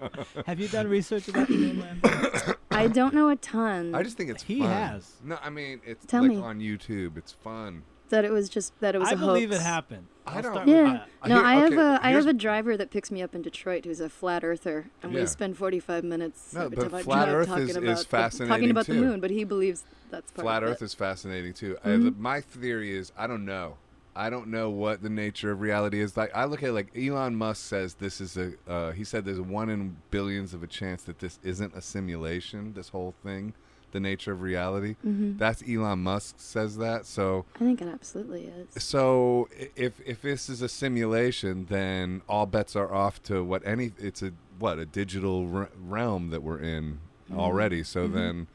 [0.47, 2.55] Have you done research about the moon landing?
[2.77, 3.95] I don't know a ton.
[3.95, 4.71] I just think it's He fun.
[4.71, 5.13] has.
[5.25, 6.37] No, I mean it's Tell like me.
[6.41, 7.17] on YouTube.
[7.17, 7.83] It's fun.
[8.09, 9.61] that it was just that it was I a believe hoax.
[9.61, 10.07] it happened.
[10.29, 10.83] I I'll don't- start with Yeah.
[10.93, 11.09] that.
[11.23, 13.21] I No, hear- I have okay, a I here's- have a driver that picks me
[13.21, 15.21] up in Detroit who's a flat earther, and Yeah.
[15.23, 18.07] we spend 45 minutes No, but time I flat Earth talking is- about is the-
[18.09, 18.95] fascinating talking about too.
[18.95, 20.85] the moon, but he believes that's part Flat of Earth it.
[20.85, 21.77] is fascinating too.
[21.85, 22.05] I, Mhm.
[22.05, 23.77] the, my theory is I don't know.
[24.17, 26.17] I don't know what the nature of reality is.
[26.17, 28.53] Like I look at it like Elon Musk says this is a.
[28.67, 32.73] Uh, he said there's one in billions of a chance that this isn't a simulation.
[32.75, 33.53] This whole thing,
[33.93, 34.97] the nature of reality.
[35.07, 35.39] Mhm.
[35.39, 37.05] That's Elon Musk says that.
[37.07, 38.83] So I think it absolutely is.
[38.83, 43.93] so if if this is a simulation, then all bets are off to what any.
[43.99, 47.01] It's a what a digital re- realm that we're in
[47.31, 47.37] Mhm.
[47.39, 47.83] already.
[47.83, 48.13] So Mhm.
[48.15, 48.47] then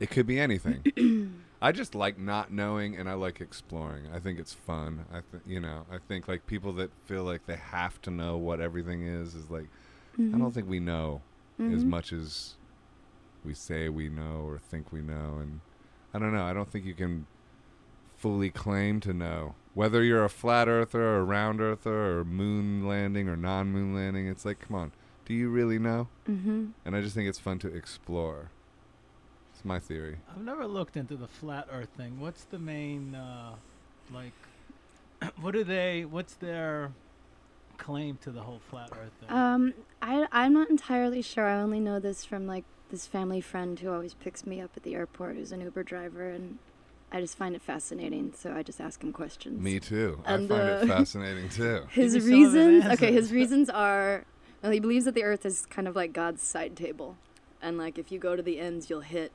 [0.00, 0.82] it could be anything.
[1.64, 4.04] I just like not knowing, and I like exploring.
[4.12, 5.06] I think it's fun.
[5.10, 5.86] I think you know.
[5.90, 9.50] I think like people that feel like they have to know what everything is is
[9.50, 9.68] like.
[10.18, 10.38] I Mhm.
[10.38, 11.22] don't think we know
[11.58, 11.86] as Mhm.
[11.86, 12.56] much as
[13.44, 15.60] we say we know or think we know, and
[16.12, 16.44] I don't know.
[16.44, 17.26] I don't think you can
[18.14, 22.86] fully claim to know whether you're a flat earther or a round earther or moon
[22.86, 24.26] landing or non-moon landing.
[24.28, 24.92] It's like, come on,
[25.24, 26.08] do you really know?
[26.28, 26.72] Mhm.
[26.84, 28.50] And I just think it's fun to explore.
[29.64, 30.18] It's my theory.
[30.30, 32.20] I've never looked into the flat Earth thing.
[32.20, 33.54] What's the main, uh,
[34.12, 34.34] like,
[35.40, 36.04] what do they?
[36.04, 36.92] What's their
[37.78, 39.30] claim to the whole flat Earth thing?
[39.34, 39.72] Um,
[40.02, 41.46] I I'm not entirely sure.
[41.46, 44.82] I only know this from like this family friend who always picks me up at
[44.82, 46.58] the airport, who's an Uber driver, and
[47.10, 48.34] I just find it fascinating.
[48.36, 49.62] So I just ask him questions.
[49.62, 50.20] Me too.
[50.26, 51.86] And, I find uh, it fascinating too.
[51.90, 54.26] His Give me some of his reasons, okay, his reasons are,
[54.62, 57.16] well, he believes that the Earth is kind of like God's side table,
[57.62, 59.32] and like if you go to the ends, you'll hit,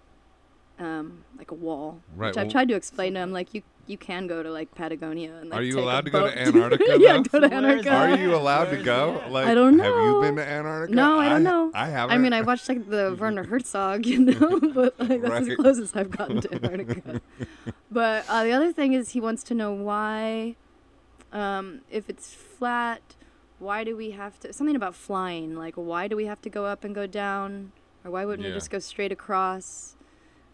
[0.79, 1.99] um, like a wall.
[2.15, 4.51] Right, Which I've well- tried to explain to him, like you you can go to
[4.51, 6.39] like Patagonia and like Are you take a allowed to go to.
[6.47, 7.89] Antarctica, yeah, go to Antarctica.
[7.91, 9.13] Are you allowed to go?
[9.15, 9.31] that?
[9.31, 10.95] Like, I don't Have you been to Antarctica?
[10.95, 11.71] No, I don't know.
[11.73, 12.13] I haven't.
[12.13, 15.49] I mean, I watched like the Werner Herzog, you know, but like that's Right.
[15.49, 17.21] as close as I've gotten to Antarctica.
[17.91, 20.55] but uh, the other thing is, he wants to know why,
[21.33, 23.01] um, if it's flat,
[23.57, 24.53] why do we have to?
[24.53, 27.71] Something about flying, like why do we have to go up and go down,
[28.05, 28.53] or why wouldn't Yeah.
[28.53, 29.95] we just go straight across?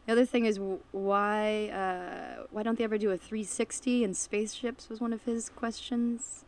[0.05, 0.59] The other thing is
[0.91, 4.87] why uh, why don't they ever do a 360 in spaceships?
[4.89, 6.45] Was one of his questions.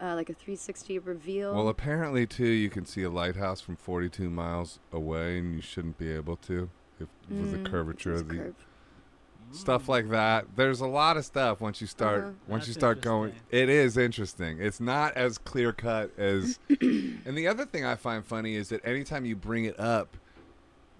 [0.00, 1.52] Uh, like a 360 reveal.
[1.54, 5.98] Well, apparently too, you can see a lighthouse from 42 miles away, and you shouldn't
[5.98, 8.56] be able to if with Mm, the curvature of the curved.
[9.50, 10.46] stuff like that.
[10.54, 12.30] There's a lot of stuff once you start Uh-huh.
[12.46, 13.32] once you start going.
[13.50, 14.60] It is interesting.
[14.60, 16.60] It's not as clear cut as.
[16.80, 20.16] and the other thing I find funny is that anytime you bring it up,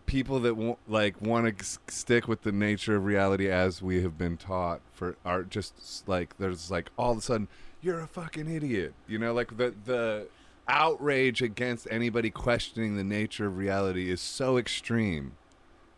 [0.08, 4.36] people that like want to stick with the nature of reality as we have been
[4.36, 7.46] taught for are just like there's like all of a sudden
[7.82, 8.94] you're a fucking idiot.
[9.06, 10.28] You know, like the the
[10.66, 15.32] outrage against anybody questioning the nature of reality is so extreme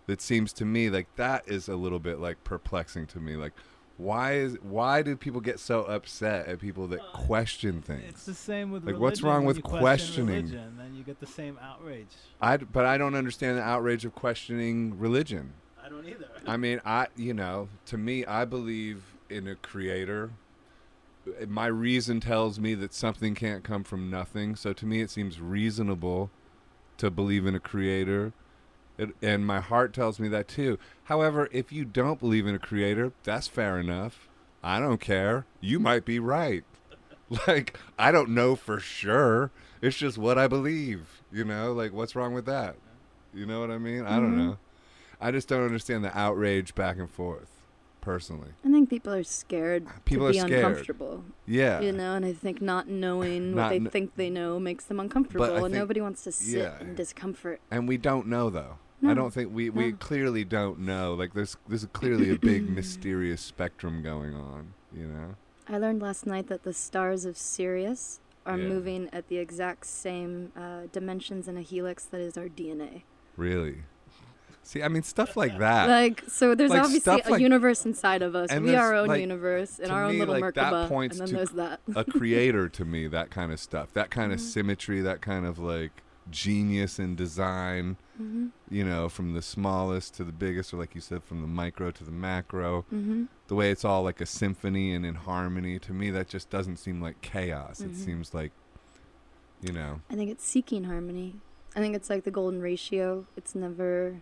[0.06, 3.52] that seems to me like that is a little bit like perplexing to me like
[4.00, 8.34] why is why do people get so upset at people that question It's things the
[8.34, 9.02] same with Like, religion.
[9.02, 10.34] what's wrong when with question questioning?
[10.46, 12.06] Religion, then you get the same outrage.
[12.40, 15.52] i but i don't understand the outrage of questioning religion
[15.84, 16.28] I don't either.
[16.46, 20.30] i mean i you know to me i believe in a creator
[21.46, 25.40] my reason tells me that something can't come from nothing so to me it seems
[25.40, 26.30] reasonable
[26.96, 28.32] to believe in a creator
[29.00, 32.58] it, and my heart tells me that too however if you don't believe in a
[32.58, 34.26] creator that's fair enough
[34.62, 35.46] I don't care.
[35.62, 36.64] You might be right.
[37.46, 39.50] Like, I don't know for sure.
[39.80, 41.22] It's just what I believe.
[41.32, 42.74] You know, like, what's wrong with that?
[43.32, 44.02] You know what I mean?
[44.04, 44.36] I don't Mhm.
[44.36, 44.58] know.
[45.18, 47.48] I just don't understand the outrage back and forth,
[48.00, 48.50] personally.
[48.66, 50.64] I think people are scared People to are be scared.
[50.66, 51.24] uncomfortable.
[51.46, 51.80] Yeah.
[51.80, 54.98] You know, and I think not knowing what they kn- think they know makes them
[55.00, 56.80] uncomfortable, and think- nobody wants to sit yeah.
[56.80, 57.60] in discomfort.
[57.70, 58.76] And we don't know, though.
[59.06, 59.96] I don't think we, we No.
[59.96, 61.14] clearly don't know.
[61.14, 65.36] Like, there's, there's clearly a big mysterious spectrum going on, you know?
[65.68, 68.68] I learned last night that the stars of Sirius are Yeah.
[68.68, 73.02] moving at the exact same uh, dimensions in a helix that is our DNA.
[73.36, 73.82] Really?
[74.62, 75.88] See, I mean, stuff like that.
[75.88, 78.52] Like, so there's Like, obviously a like- universe inside of us.
[78.52, 81.26] we are our own like, universe in to our own little like, that points and
[81.28, 81.80] then to there's that.
[81.96, 84.42] a creator to me that kind of stuff that kind of Mhm.
[84.42, 90.22] symmetry that kind of like genius in design hmm you know from the smallest to
[90.22, 93.70] the biggest or like you said from the micro to the macro hmm the way
[93.72, 97.20] it's all like a symphony and in harmony to me that just doesn't seem like
[97.20, 97.94] chaos it Mhm.
[97.96, 98.52] seems like
[99.60, 101.36] you know I think it's seeking harmony.
[101.76, 103.26] I think it's like the golden ratio.
[103.36, 104.20] It's never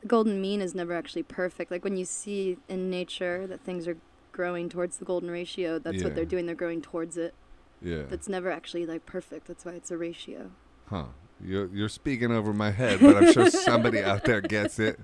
[0.00, 1.70] the golden mean is never actually perfect.
[1.70, 3.96] Like when you see in nature that things are
[4.32, 6.04] growing towards the golden ratio, that's Yeah.
[6.04, 6.44] what they're doing.
[6.46, 7.34] They're growing towards it.
[7.80, 9.46] yeah That's never actually like perfect.
[9.48, 10.50] That's why it's a ratio.
[10.86, 11.06] huh
[11.44, 15.00] you're, you're speaking over my head but i'm sure somebody out there gets it.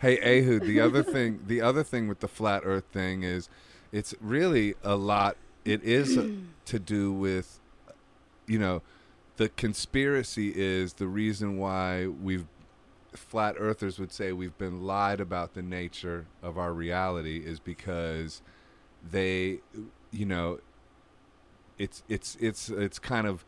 [0.00, 3.48] Hey ehud the other thing the other thing with the flat earth thing is
[3.92, 6.18] it's really a lot it is
[6.66, 7.60] to do with
[8.46, 8.82] you know
[9.36, 12.46] the conspiracy is the reason why we've
[13.14, 18.42] flat earthers would say we've been lied about the nature of our reality is because
[19.08, 19.60] they
[20.10, 20.58] you know
[21.78, 23.44] it's it's it's it's kind of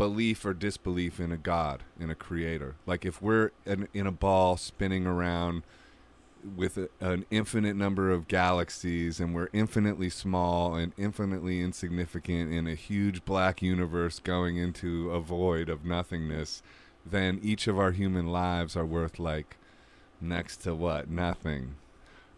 [0.00, 2.74] belief or disbelief in a god in a creator.
[2.86, 5.62] Like if we're in, in a ball spinning around
[6.56, 12.66] with a, an infinite number of galaxies and we're infinitely small and infinitely insignificant in
[12.66, 16.62] a huge black universe going into a void of nothingness
[17.04, 19.58] then each of our human lives are worth like
[20.18, 21.10] next to what?
[21.10, 21.74] Nothing.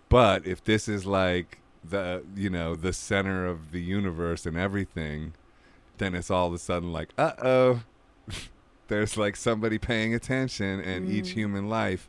[0.08, 5.34] But if this is like the you know the center of the universe and everything
[5.98, 7.82] then it's all of a sudden like uh-oh.
[8.88, 11.32] There's like somebody paying attention and each Mm.
[11.34, 12.08] human life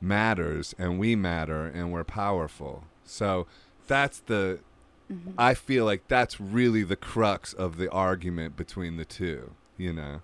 [0.00, 2.84] matters and we matter and we're powerful.
[3.04, 3.46] So
[3.86, 4.60] that's the
[5.08, 9.92] hmm i feel like that's really the crux of the argument between the two you
[9.92, 10.22] know?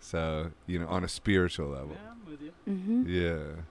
[0.00, 1.96] So you know on a spiritual level.
[2.02, 2.52] Yeah, I'm with you.
[2.64, 3.62] hmm yeah.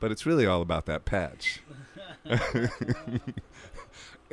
[0.00, 1.60] But it's really all about that patch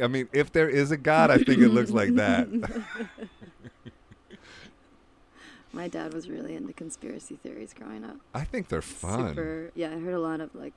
[0.02, 2.48] i mean if there is a god i think it looks like that
[5.76, 8.18] My dad was really into conspiracy theories growing up.
[8.34, 9.72] i think they're fun Super.
[9.76, 10.74] Yeah, I heard a lot of like,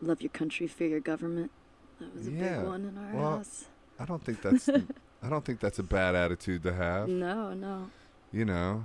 [0.00, 1.50] love your country, fear your government.
[1.98, 3.64] That was a Yeah, big one in our well, house.
[3.98, 7.90] i don't think that's i don't think that's a bad attitude to have No, no.
[8.32, 8.84] you know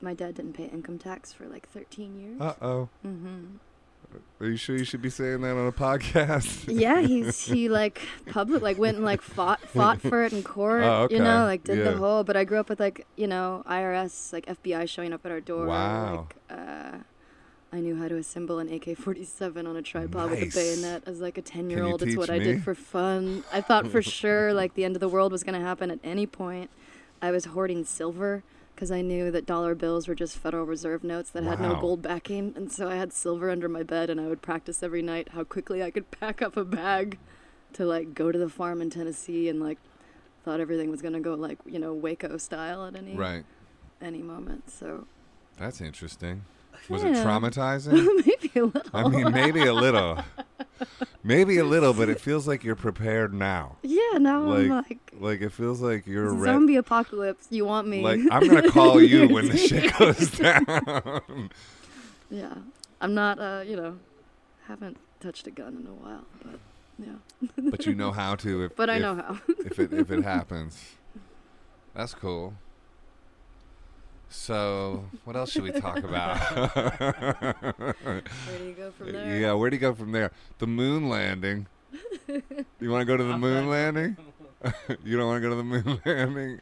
[0.00, 2.40] My dad didn't pay income tax for like 13 years.
[2.40, 3.56] uh-oh hmm
[4.40, 8.00] are you sure you should be saying that on a podcast yeah, he's he like
[8.30, 10.82] public like went and like fought fought for it in court.
[10.84, 11.16] Oh, okay.
[11.16, 11.84] You know, like did Yeah.
[11.90, 12.24] the whole.
[12.24, 15.40] But I grew up with like you know IRS like FBI showing up at our
[15.40, 15.66] door.
[15.66, 16.26] Wow.
[16.50, 16.96] Like, uh,
[17.72, 20.40] I knew how to assemble an AK-47 on a tripod Nice.
[20.44, 22.02] with a bayonet as like a ten-year-old.
[22.04, 23.42] It's what teach I did for fun.
[23.52, 26.26] I thought for sure like the end of the world was gonna happen at any
[26.26, 26.70] point.
[27.20, 31.30] I was hoarding silver because I knew that dollar bills were just Federal Reserve notes
[31.30, 34.26] that had no gold backing, and so I had silver under my bed, and I
[34.26, 37.18] would practice every night how quickly I could pack up a bag
[37.74, 39.78] to like go to the farm in Tennessee, and like
[40.44, 43.44] thought everything was gonna go like you know Waco style at any right
[44.00, 44.70] any moment.
[44.70, 45.06] So
[45.58, 46.44] that's interesting
[46.88, 47.10] was Yeah.
[47.10, 47.92] it traumatizing
[48.26, 48.90] maybe a little.
[48.92, 50.18] I mean, maybe a little.
[51.22, 53.76] maybe a little, but it feels like you're prepared now.
[53.82, 56.52] yeah, now I'm like- like Like it feels like you're ready.
[56.52, 57.46] zombie apocalypse.
[57.50, 58.02] You want me?
[58.02, 61.50] Like I'm gonna call you when the shit goes down.
[62.30, 62.54] yeah,
[63.00, 63.38] I'm not.
[63.38, 63.96] Uh, you know,
[64.66, 66.58] haven't touched a gun in a while, but
[66.98, 67.48] yeah.
[67.70, 69.40] but you know how to if But I if, know how.
[69.66, 70.78] if it if it happens.
[71.94, 72.54] That's cool.
[74.36, 76.38] So what else should we talk about?
[76.38, 77.94] Where
[78.58, 79.40] do you go from there?
[79.40, 80.32] yeah, where do you go from there?
[80.58, 81.66] The moon landing.
[82.80, 84.16] You want to go to the moon landing?
[85.04, 86.60] you don't want to go to the moon landing?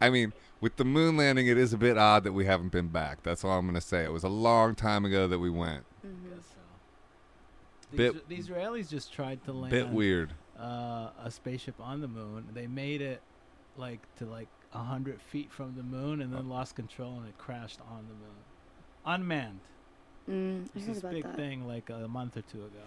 [0.00, 2.88] I mean, with the moon landing, it is a bit odd that we haven't been
[2.88, 3.22] back.
[3.22, 4.04] That's all I'm going to say.
[4.04, 5.84] It was a long time ago that we went.
[6.06, 6.30] Mhm.
[6.30, 7.96] Guess so.
[7.96, 10.32] Bit- These, the Israelis just tried to land Bit weird.
[10.58, 12.46] uh, a spaceship on the moon.
[12.54, 13.20] They made it
[13.76, 16.54] like to like a hundred feet from the moon, and then Oh.
[16.54, 18.36] lost control, and it crashed on the moon,
[19.04, 19.60] unmanned.
[20.28, 21.36] Mm, I It's heard this big that.
[21.36, 22.78] thing like a month or two ago.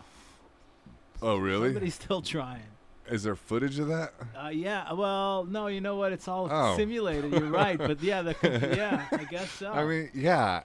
[1.21, 1.69] Oh, really?
[1.69, 2.63] Somebody's still trying.
[3.09, 4.13] Is there footage of that?
[4.33, 4.93] Uh, yeah.
[4.93, 5.67] Well, no.
[5.67, 6.13] You know what?
[6.13, 6.77] It's all Oh.
[6.77, 7.33] simulated.
[7.33, 7.77] You're right.
[7.77, 8.33] But yeah, the,
[8.77, 9.05] yeah.
[9.11, 9.73] I guess so.
[9.73, 10.63] I mean, yeah.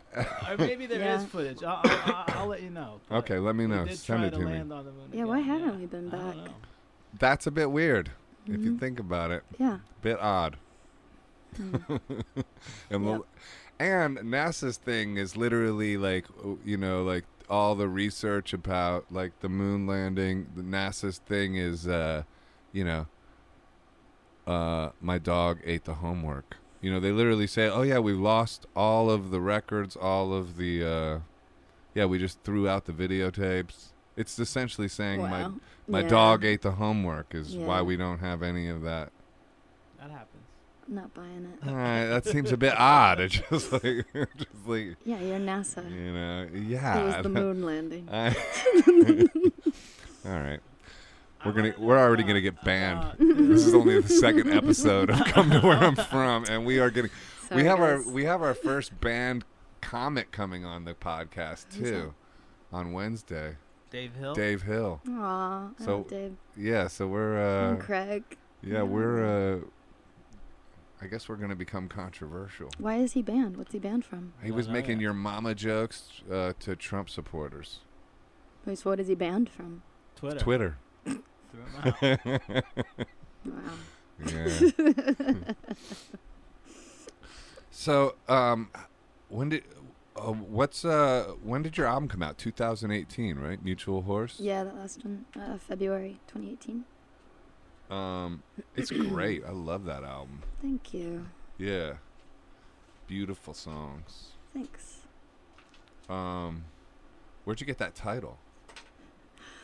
[0.49, 1.27] or maybe there is Yeah.
[1.27, 1.65] footage.
[1.65, 3.01] I'll, I'll, I'll, I'll let you know.
[3.11, 3.85] okay, let me know.
[3.87, 4.53] did Send try it to to me.
[4.53, 6.37] land on the moon Yeah, why haven't we been I don't back?
[6.37, 6.53] know.
[7.19, 8.13] That's a bit weird
[8.47, 8.79] if you Mhm.
[8.81, 9.43] think about it.
[9.59, 9.79] Yeah.
[10.03, 10.59] Bit odd.
[11.57, 12.01] Mm.
[12.91, 13.21] and Yep.
[13.21, 13.25] the-
[13.81, 16.27] and NASA's thing is literally like
[16.65, 20.49] you know like all the research about like the moon landing.
[20.57, 22.25] The NASA's thing is uh,
[22.73, 23.07] you know,
[24.47, 26.57] uh, my dog ate the homework.
[26.81, 30.57] You know, they literally say, "Oh yeah, we've lost all of the records, all of
[30.57, 31.19] the uh,
[31.95, 35.55] yeah, we just threw out the videotapes." It's essentially saying my Wow.
[35.87, 36.09] my Yeah.
[36.09, 39.11] dog ate the homework is why we don't have any of that.
[40.89, 41.69] I'm not buying it.
[41.69, 43.21] All right, that seems a bit odd.
[43.29, 43.83] It's just like,
[44.15, 45.85] just like, Yeah, you're NASA.
[45.91, 46.99] you know, yeah.
[47.01, 48.09] It was the moon landing.
[48.13, 48.35] I-
[50.27, 50.61] All right,
[51.45, 53.01] we're gonna, we're already gonna get banned.
[53.05, 56.79] uh, this is only the second episode of Come to Where I'm From, and we
[56.81, 57.11] are getting,
[57.43, 59.45] we Sorry, have our, we have our first banned
[59.81, 62.15] comic coming on the podcast too,
[62.73, 63.57] on Wednesday.
[63.91, 64.35] Dave Hill.
[64.35, 65.01] Dave Hill.
[65.09, 66.37] Aw, I So, love Dave.
[66.57, 68.23] Yeah, so we're, and uh, Craig.
[68.63, 69.59] yeah, we're, uh,
[71.01, 72.71] I guess we're gonna become controversial.
[72.79, 73.57] Why is he banned?
[73.57, 74.33] What's he banned from?
[74.43, 75.03] He was making yet.
[75.03, 77.81] your mama jokes uh, to Trump supporters.
[78.67, 79.83] Wait, so what is he banned from?
[80.17, 80.41] Twitter.
[80.41, 80.79] Twitter.
[81.05, 81.23] Threw
[81.63, 82.65] him out.
[83.45, 83.53] Wow.
[84.27, 84.61] yeah.
[87.71, 88.71] so, um,
[89.29, 89.65] when did
[90.17, 92.39] uh, what's uh when did your album come out?
[92.39, 93.63] 2018, right?
[93.63, 94.37] Mutual Horse.
[94.41, 96.85] yeah, that last one, uh, February 2018.
[97.91, 98.43] Um,
[98.77, 99.45] it's great.
[99.47, 100.43] I love that album.
[100.61, 101.27] Thank you.
[101.57, 101.95] Yeah.
[103.07, 104.33] Beautiful songs.
[104.53, 104.99] Thanks.
[106.09, 106.65] Um,
[107.45, 108.39] where'd you get that title?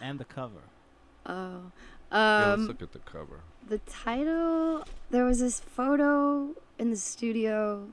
[0.05, 0.61] and the cover.
[1.27, 1.73] Oh,
[2.13, 3.41] yeah, let's um, look at the cover.
[3.67, 4.85] the title.
[5.11, 7.89] There was this photo in the studio.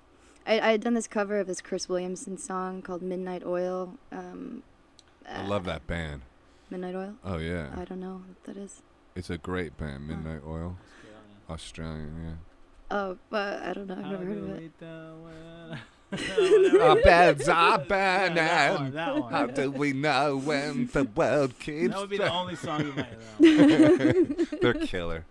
[0.45, 4.63] I, I had done this cover of this Cris Williamson song called "Midnight Oil." Um,
[5.27, 6.23] I uh, love that band.
[6.69, 7.13] Midnight Oil.
[7.23, 8.81] Oh yeah, I don't know what that is.
[9.15, 10.07] It's a great band.
[10.07, 10.77] Midnight Oil,
[11.49, 12.15] Australian.
[12.25, 12.95] Yeah.
[12.97, 13.95] Oh, but I don't know.
[13.95, 14.55] I've How never heard do of it.
[14.59, 14.71] we it?
[16.11, 16.81] Whatever.
[16.83, 18.83] Our beds are Yeah, that burning.
[18.83, 19.31] one, that one.
[19.31, 21.93] How do we know when the world keeps?
[21.93, 24.35] That would be the only song you might know.
[24.61, 25.25] They're killer.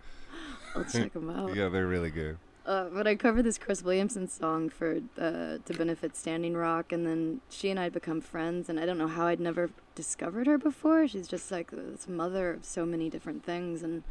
[0.75, 1.55] I'll check them out.
[1.55, 2.37] Yeah, they're really good.
[2.63, 7.07] Uh, but I covered this Cris Williamson song for uh, to benefit Standing Rock, and
[7.07, 8.69] then she and I had become friends.
[8.69, 11.07] And I don't know how I'd never discovered her before.
[11.07, 14.03] She's just like this mother of so many different things, and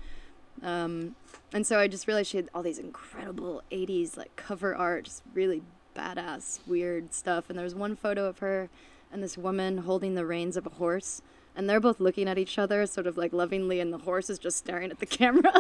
[0.62, 1.14] um,
[1.52, 5.22] and so I just realized she had all these incredible '80s like cover art, just
[5.32, 5.62] really
[5.94, 7.48] badass, weird stuff.
[7.48, 8.68] And there was one photo of her
[9.12, 11.22] and this woman holding the reins of a horse.
[11.56, 14.38] And they're both looking at each other, sort of like lovingly, and the horse is
[14.38, 15.52] just staring at the camera.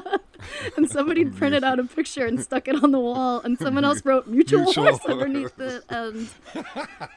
[0.76, 4.04] and somebody printed out a picture and stuck it on the wall, and someone else
[4.04, 6.28] wrote "mutual, Mutual horse" underneath it, and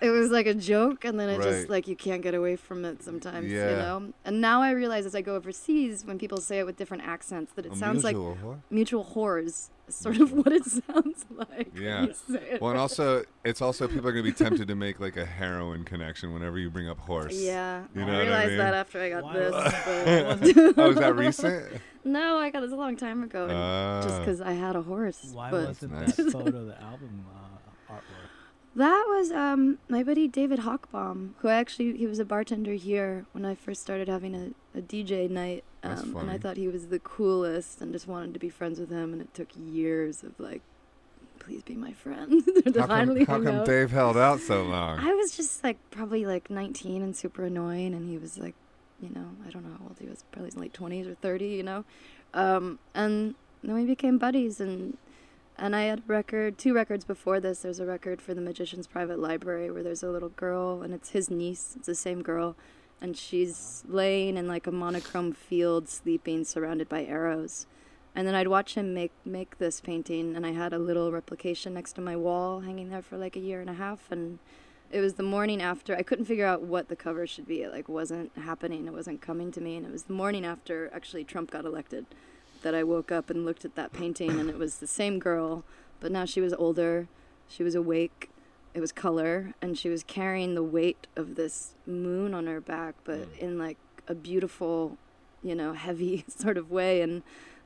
[0.01, 1.05] it was like a joke.
[1.05, 1.43] And then it Right.
[1.47, 4.13] just like you can't get away from it sometimes, you know.
[4.25, 7.53] And now I realize as I go overseas, when people say it with different accents,
[7.53, 11.71] that it sounds like Unusual, mutual whores, is sort of what it sounds like.
[11.77, 12.03] Yeah.
[12.05, 12.61] you say it.
[12.61, 15.83] Well, and also, it's also people are gonna be tempted to make like a heroin
[15.83, 17.33] connection whenever you bring up horse.
[17.33, 18.57] Yeah, You I know what I realized mean?
[18.57, 19.51] that after I got Why this.
[19.53, 21.81] wasn't- but- oh, is that recent?
[22.03, 24.19] no, I got this a long time ago, and just Ah.
[24.19, 25.29] because I had a horse.
[25.31, 26.15] Why but wasn't nice.
[26.15, 27.52] that photo the album uh, artwork?
[28.75, 33.45] That was um my buddy David Hockbaum, who actually he was a bartender here when
[33.45, 35.63] I first started having a, a DJ night.
[35.81, 38.79] That's Um, and I thought he was the coolest and just wanted to be friends
[38.79, 40.61] with him and it took years of like
[41.39, 43.65] please be my friend to How come, finally how come out.
[43.65, 44.99] Dave held out so long?
[44.99, 48.55] I was just like probably like 19 and super annoying, and he was like,
[49.01, 51.63] you know, I don't know how old he was, probably late 20s or 30, you
[51.63, 51.83] know.
[52.33, 54.97] Um, and then we became buddies, and
[55.63, 57.61] and I had a record, two records before this.
[57.61, 61.11] There's a record for the Magician's Private Library where there's a little girl, and it's
[61.11, 61.75] his niece.
[61.77, 62.57] It's the same girl,
[62.99, 67.65] and she's laying in like a monochrome field, sleeping, surrounded by arrows.
[68.13, 71.75] And then I'd watch him make make this painting, and I had a little replication
[71.75, 74.39] next to my wall, hanging there for like a year and a half, and
[74.91, 77.61] it was the morning after I couldn't figure out what the cover should be.
[77.61, 78.85] It like wasn't happening.
[78.85, 79.77] It wasn't coming to me.
[79.77, 82.05] And it was the morning after actually Trump got elected
[82.63, 85.63] that I woke up and looked at that painting and it was the same girl,
[85.99, 87.07] but now she was older.
[87.47, 88.29] She was awake.
[88.73, 92.95] It was color and she was carrying the weight of this moon on her back,
[93.03, 94.97] but in like a beautiful,
[95.43, 97.21] you know, heavy sort of way and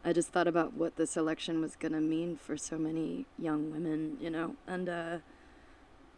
[0.05, 3.71] I just thought about what this election was going to mean for so many young
[3.71, 4.55] women, you know.
[4.67, 5.17] And uh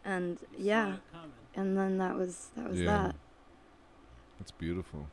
[0.04, 1.30] and yeah Saw it coming.
[1.54, 2.86] and then that was that was Yeah.
[2.86, 3.16] that.
[4.38, 5.08] That's beautiful.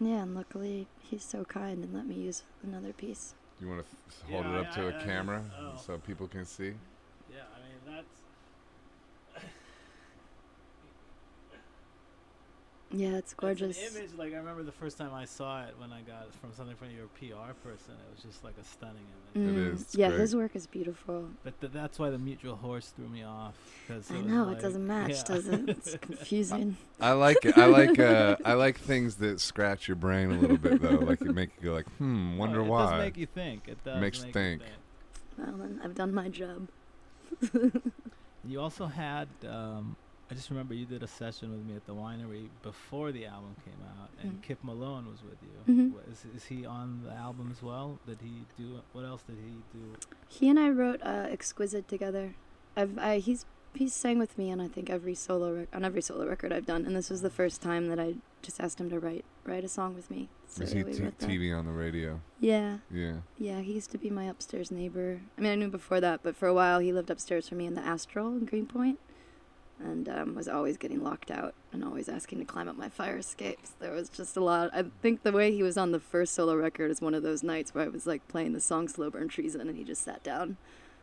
[0.00, 3.34] Yeah, and luckily he's so kind and let me use another piece.
[3.60, 5.76] You want to f- hold Yeah, it up I- to a I- I- camera oh.
[5.84, 6.72] so people can see?
[7.28, 8.16] Yeah, I mean that's.
[12.90, 13.76] Yeah, it's gorgeous.
[13.78, 16.22] It's an image like I remember the first time I saw it when I got
[16.22, 17.92] it from something from your PR person.
[17.92, 19.54] It was just like a stunning image.
[19.56, 20.20] Mm, is, it's Yeah, great.
[20.20, 21.28] his work is beautiful.
[21.44, 23.54] But th- that's why the mutual horse threw me off.
[23.86, 25.22] Cause I know like- it doesn't match, yeah.
[25.24, 25.68] does it?
[25.68, 26.78] It's confusing.
[26.98, 27.58] I like it.
[27.58, 30.96] I like uh, I like things that scratch your brain a little bit though.
[30.96, 32.84] Like it make you go like, hmm, No, wonder it why.
[32.86, 33.68] It does make you think.
[33.68, 34.62] It does Makes you make think.
[35.36, 36.68] Well, then I've done my job.
[38.44, 39.28] You also had.
[39.46, 39.96] Um,
[40.30, 43.56] I just remember you did a session with me at the winery before the album
[43.64, 44.46] came out, and Mm.
[44.46, 45.72] Kyp Malone was with you.
[45.74, 45.92] Mhm.
[45.94, 47.98] Wha- Is, is he on the album as well?
[48.06, 48.80] Did he do?
[48.92, 49.94] What else did he do?
[50.28, 52.34] He and I wrote uh, "Exquisite" together.
[52.76, 56.02] I've I, he's he's sang with me on I think every solo rec- on every
[56.02, 58.90] solo record I've done, and this was the first time that I just asked him
[58.90, 60.28] to write write a song with me.
[60.46, 62.20] So Is he t- TV on the radio?
[62.38, 63.18] Yeah, Yeah.
[63.38, 63.60] yeah.
[63.60, 65.20] He used to be my upstairs neighbor.
[65.36, 67.66] I mean, I knew before that, but for a while he lived upstairs from me
[67.66, 68.98] in the Astral in Greenpoint,
[69.80, 73.16] and um, was always getting locked out and always asking to climb up my fire
[73.18, 73.72] escapes.
[73.78, 74.70] There was just a lot.
[74.74, 77.42] I think the way he was on the first solo record is one of those
[77.42, 80.22] nights where I was like playing the song "Slow Burn Treason" and he just sat
[80.24, 80.42] down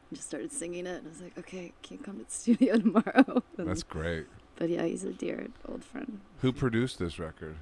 [0.09, 0.97] and just started singing it.
[0.97, 3.43] And I was like, okay, can't come to the studio tomorrow.
[3.57, 4.25] And- That's great.
[4.57, 6.19] but yeah, he's a dear old friend.
[6.41, 7.55] Who produced this record?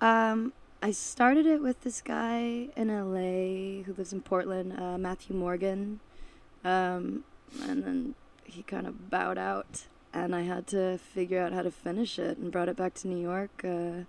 [0.00, 5.36] Um, I started it with this guy in LA who lives in Portland, uh, Matthew
[5.36, 6.00] Morgan.
[6.64, 7.22] Um,
[7.62, 11.70] and then he kind of bowed out, and I had to figure out how to
[11.70, 13.62] finish it and brought it back to New York.
[13.64, 14.04] Uh,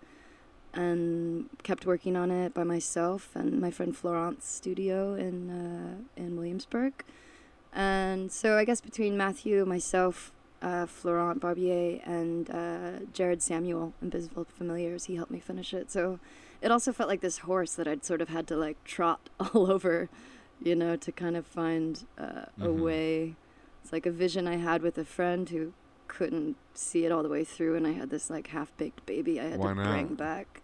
[0.76, 6.36] and kept working on it by myself and my friend Florent's studio in uh, in
[6.36, 6.93] Williamsburg.
[7.72, 10.32] And so I guess between Matthew, myself,
[10.62, 15.91] uh, Florent Barbier, and uh, Jared Samuel and Invisible Familiars, he helped me finish it.
[15.91, 16.20] So
[16.62, 19.72] it also felt like this horse that I'd sort of had to like trot all
[19.72, 20.10] over,
[20.62, 22.80] you know, to kind of find uh, a Mhm.
[22.82, 23.36] way.
[23.84, 25.74] It's like a vision I had with a friend who
[26.18, 29.39] couldn't see it all the way through, and I had this like half baked baby
[29.39, 29.91] I had Why to not?
[29.91, 30.61] bring back.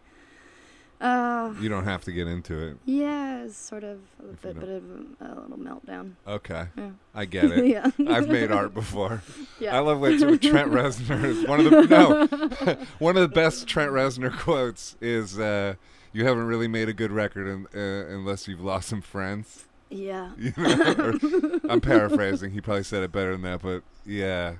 [1.01, 2.77] Uh, You don't have to get into it.
[2.83, 4.83] yeah, it's sort of a If bit, bit of
[5.21, 6.11] a, a little meltdown.
[6.27, 6.89] Okay, Yeah.
[7.15, 7.65] I get it.
[7.67, 7.89] yeah.
[8.05, 9.23] I've made art before.
[9.61, 9.77] yeah.
[9.77, 14.37] I love what Trent Reznor one of the no one of the best Trent Reznor
[14.37, 15.75] quotes is uh,
[16.11, 20.31] "You haven't really made a good record in, uh, unless you've lost some friends." yeah.
[20.37, 21.59] You know?
[21.69, 22.51] I'm paraphrasing.
[22.51, 24.55] He probably said it better than that, but yeah.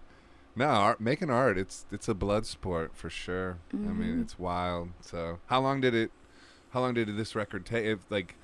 [0.59, 3.59] No, art, making art, it's it's a blood sport for sure.
[3.73, 4.21] I mean, Mhm.
[4.23, 4.89] it's wild.
[4.99, 6.11] So, how long did it?
[6.71, 7.97] How long did this record take?
[8.09, 8.35] Like,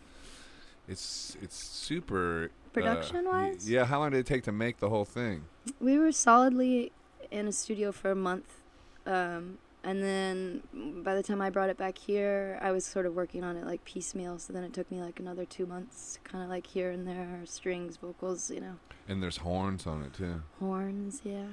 [0.88, 3.66] it's it's super uh, Production-wise?
[3.68, 3.86] y- yeah.
[3.86, 5.43] How long did it take to make the whole thing?
[5.82, 6.93] We were solidly
[7.32, 8.61] in a studio for a month.
[9.05, 13.13] Um, and then by the time I brought it back here, I was sort of
[13.13, 14.39] working on it like piecemeal.
[14.39, 17.41] So then it took me like another two months, kind of like here and there,
[17.45, 18.76] strings, vocals, you know,
[19.07, 20.41] And there's horns on it too.
[20.59, 21.22] horns.
[21.24, 21.47] Yeah,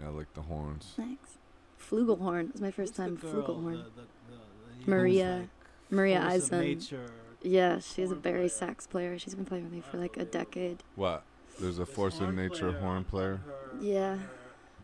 [0.00, 0.92] Yeah, I like the horns.
[0.96, 1.30] thanks.
[1.80, 2.46] Flugelhorn.
[2.48, 3.72] It was my first Who's time the girl, flugelhorn.
[3.72, 5.48] the- the- the- the Maria- young, like,
[5.90, 6.80] Maria force Eisen.
[7.42, 8.48] Yeah, she's a horn bari player.
[8.48, 9.18] sax player.
[9.18, 10.82] She's been playing with me for like a decade.
[10.96, 11.24] What?
[11.60, 13.36] There's a This force of nature player horn player.
[13.46, 14.16] her- Yeah.
[14.16, 14.28] her-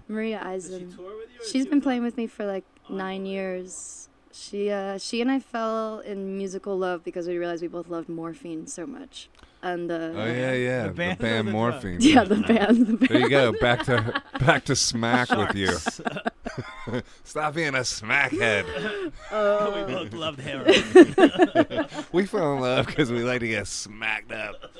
[0.08, 0.92] Maria Does she Eisen.
[0.92, 4.08] tour with you or She's she been playing with me for like nine years.
[4.32, 8.08] She uh she and I fell in musical love because we realized we both loved
[8.08, 9.28] morphine so much.
[9.62, 10.86] And uh Oh yeah, yeah.
[10.88, 11.52] The band band, or the drug?
[11.52, 11.98] Morphine.
[12.00, 12.86] Yeah, the band.
[12.86, 13.08] The band.
[13.10, 13.52] There you go.
[13.60, 15.72] Back to back to smack with you.
[17.24, 18.64] Stop being a smackhead.
[19.30, 21.86] we Uh, both loved heroin.
[22.12, 24.72] We fell in love because we like to get smacked up.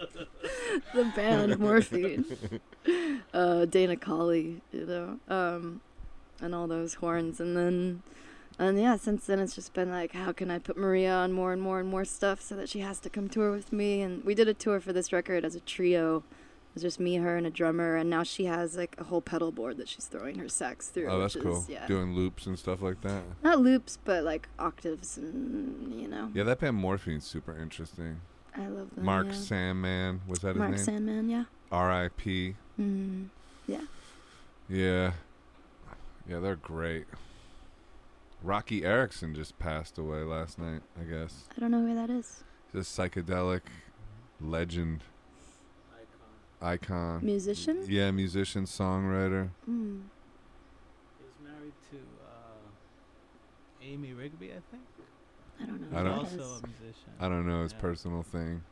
[0.95, 2.24] the band morphine.
[3.35, 5.18] Uh Dana Colley, you know.
[5.28, 5.81] Um
[6.41, 8.03] and all those horns and then
[8.69, 11.53] and yeah, since then it's just been like, how can I put Maria on more
[11.53, 14.03] and more and more stuff so that she has to come tour with me?
[14.03, 16.19] And we did a tour for this record as a trio.
[16.19, 17.97] It was just me, her, and a drummer.
[17.97, 21.09] And now she has like a whole pedal board that she's throwing her sax through.
[21.09, 21.59] Oh, that's cool.
[21.61, 23.23] Is, yeah, Doing loops and stuff like that.
[23.43, 26.31] not loops, but like octaves, and you know.
[26.35, 28.21] Yeah, that band Morphine's super interesting.
[28.55, 29.05] I love them.
[29.05, 29.33] Mark yeah.
[29.33, 31.07] Sandman was that Mark his name?
[31.07, 31.45] Mark Sandman, yeah.
[31.73, 32.57] R.I.P.
[32.79, 33.29] Mm.
[34.71, 35.13] Yeah,
[36.29, 37.07] yeah, they're great.
[38.43, 40.82] Roky Erickson just passed away last night.
[40.99, 42.43] I guess I don't know who that is.
[42.72, 43.62] He's a psychedelic
[44.41, 45.03] legend
[46.62, 47.24] icon.
[47.24, 47.84] Musician.
[47.88, 49.51] Yeah, musician, songwriter.
[49.68, 50.03] Mm.
[51.18, 54.82] He was married to uh, Amy Rigby, I think.
[55.61, 55.99] I don't know.
[55.99, 56.62] I don't- that also is.
[56.62, 57.11] a musician.
[57.18, 57.78] I don't know his Yeah.
[57.80, 58.62] personal thing.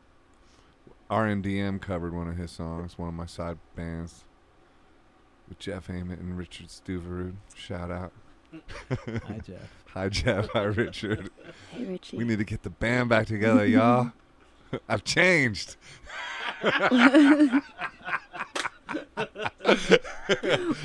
[1.11, 4.25] RNDM covered one of his songs, one of my side bands,
[5.49, 7.37] with Jeff Ament and Richard Stuverud.
[7.55, 8.13] Shout out.
[8.53, 9.85] Hi, Jeff.
[9.95, 10.49] Hi, Jeff.
[10.53, 11.31] Hi, Richard.
[11.71, 12.17] Hey, Richie.
[12.17, 14.13] We need to get the band back together, y'all.
[14.89, 15.77] I've changed.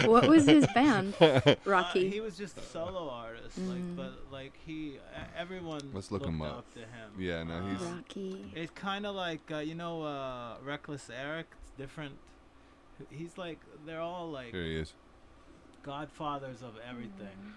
[0.05, 1.16] what was his band?
[1.20, 2.09] Uh, Roky.
[2.09, 3.95] he was just a solo artist, like, Mm.
[3.95, 4.97] but like he,
[5.38, 6.66] everyone Let's look looked him up.
[6.74, 7.11] to him.
[7.18, 8.51] Yeah, no, he's- Uh, Roky.
[8.55, 11.47] It's kind of like uh, you know, uh, Wreckless Eric.
[11.61, 12.16] It's different.
[13.09, 14.93] He's like they're all like Here he is.
[15.84, 17.53] Godfathers of everything.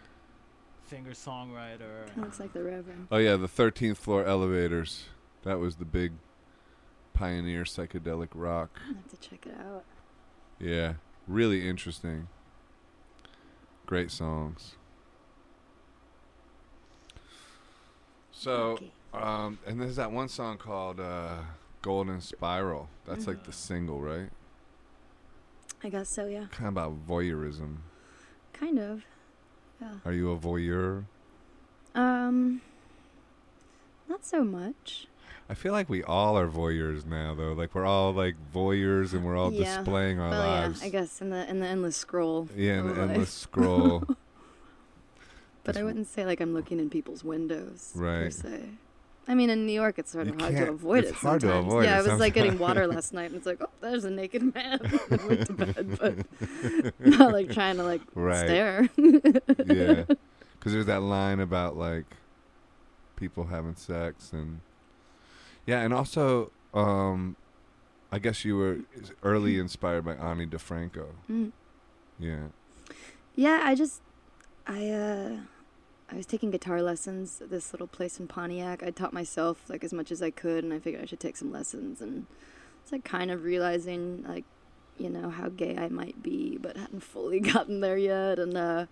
[0.89, 2.15] Singer songwriter.
[2.17, 3.09] Looks like the Reverend.
[3.11, 5.07] Oh yeah, the 13th floor elevators.
[5.43, 6.13] That was the big
[7.13, 8.79] pioneer psychedelic rock.
[8.85, 9.85] I have to check it out.
[10.61, 10.95] Yeah,
[11.27, 12.29] really interesting.
[13.87, 14.75] Great songs.
[18.33, 18.79] So,
[19.15, 21.39] um, and there's that one song called uh,
[21.83, 23.55] "Golden Spiral." That's like the Mhm.
[23.55, 24.31] single, right?
[25.83, 26.27] I guess so.
[26.27, 26.47] Yeah.
[26.51, 27.79] Kind of about voyeurism.
[28.59, 29.03] Kind of.
[29.81, 29.89] Yeah.
[30.05, 31.05] Are you a voyeur?
[31.95, 32.61] Um.
[34.09, 35.07] Not so much.
[35.49, 37.53] I feel like we all are voyeurs now, though.
[37.53, 39.77] Like we're all like voyeurs, and we're all Yeah.
[39.79, 40.81] displaying our well, lives.
[40.81, 40.87] yeah.
[40.87, 42.49] I guess in the in the endless scroll.
[42.57, 43.11] Yeah, of an life.
[43.11, 44.01] endless scroll.
[44.01, 44.17] But
[45.75, 48.33] That's I wouldn't say like I'm looking in people's windows per Right.
[48.33, 48.61] se.
[49.29, 51.17] I mean, in New York, it's sort You of hard to avoid it's it.
[51.17, 53.59] hard to avoid yeah, it I was like getting water last night, and it's like,
[53.61, 54.79] oh, there's a naked man.
[55.11, 58.47] I went to bed, but not like trying to like Right.
[58.47, 58.89] stare.
[58.97, 60.05] yeah,
[60.59, 62.07] because there's that line about like
[63.17, 64.61] people having sex and
[65.67, 67.35] yeah, and also um,
[68.13, 68.79] I guess you were
[69.25, 71.07] early inspired by Ani DiFranco.
[71.29, 71.51] Mm.
[72.21, 72.45] Yeah,
[73.35, 74.01] Yeah, I just
[74.69, 75.37] I uh
[76.11, 78.83] I was taking guitar lessons at this little place in Pontiac.
[78.83, 81.37] I taught myself like as much as I could and I figured I should take
[81.37, 82.27] some lessons and
[82.83, 84.45] it's like kind of realizing like
[84.99, 88.87] you know how gay I might be but hadn't fully gotten there yet and uh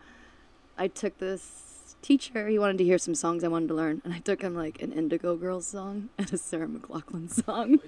[0.76, 4.12] I took this teacher he wanted to hear some songs I wanted to learn and
[4.12, 7.78] I took him like an Indigo Girls song and a Sarah McLachlan song.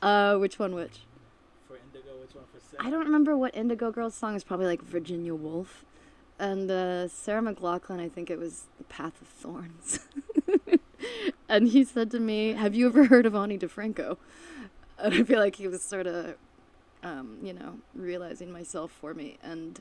[0.00, 1.00] Uh which one which?
[1.68, 2.86] For Indigo, which one for Sarah?
[2.86, 4.44] I don't remember what Indigo Girls song is.
[4.44, 5.84] Probably like Virginia Woolf,
[6.38, 8.00] and uh, Sarah McLachlan.
[8.00, 10.00] I think it was The Path of Thorns.
[11.48, 14.16] and he said to me, "Have you ever heard of Ani DiFranco?"
[14.98, 16.36] And I feel like he was sort of,
[17.02, 19.80] um, you know, realizing myself for me, and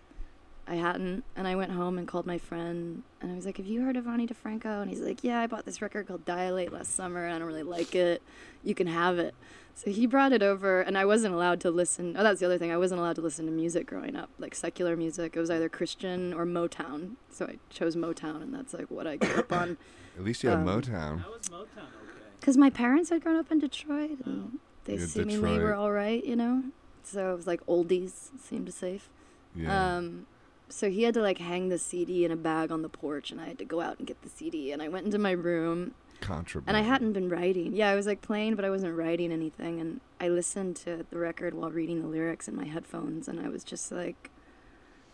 [0.66, 1.24] I hadn't.
[1.36, 3.98] And I went home and called my friend, and I was like, "Have you heard
[3.98, 7.26] of Ani DiFranco?" And he's like, "Yeah, I bought this record called Dilate last summer,
[7.26, 8.22] and I don't really like it.
[8.64, 9.36] You can have it."
[9.76, 12.16] So he brought it over, and I wasn't allowed to listen.
[12.18, 12.72] Oh, that's the other thing.
[12.72, 15.36] I wasn't allowed to listen to music growing up, like secular music.
[15.36, 17.16] It was either Christian or Motown.
[17.30, 19.78] So I chose Motown, and that's like what I grew up on.
[20.18, 21.20] at least you had Um, Motown.
[21.22, 22.30] How was Motown okay?
[22.40, 26.24] Because my parents had grown up in Detroit, and they Yeah, seemingly were all right,
[26.24, 26.64] you know.
[27.04, 29.10] So it was like oldies seemed safe.
[29.56, 30.26] Yeah, Um,
[30.74, 33.40] so he had to like hang the CD in a bag on the porch, and
[33.40, 34.72] I had to go out and get the CD.
[34.72, 36.76] And I went into my room, contraband.
[36.76, 37.76] and I hadn't been writing.
[37.76, 39.80] Yeah, I was like playing, but I wasn't writing anything.
[39.80, 43.50] And I listened to the record while reading the lyrics in my headphones, and I
[43.50, 44.32] was just like,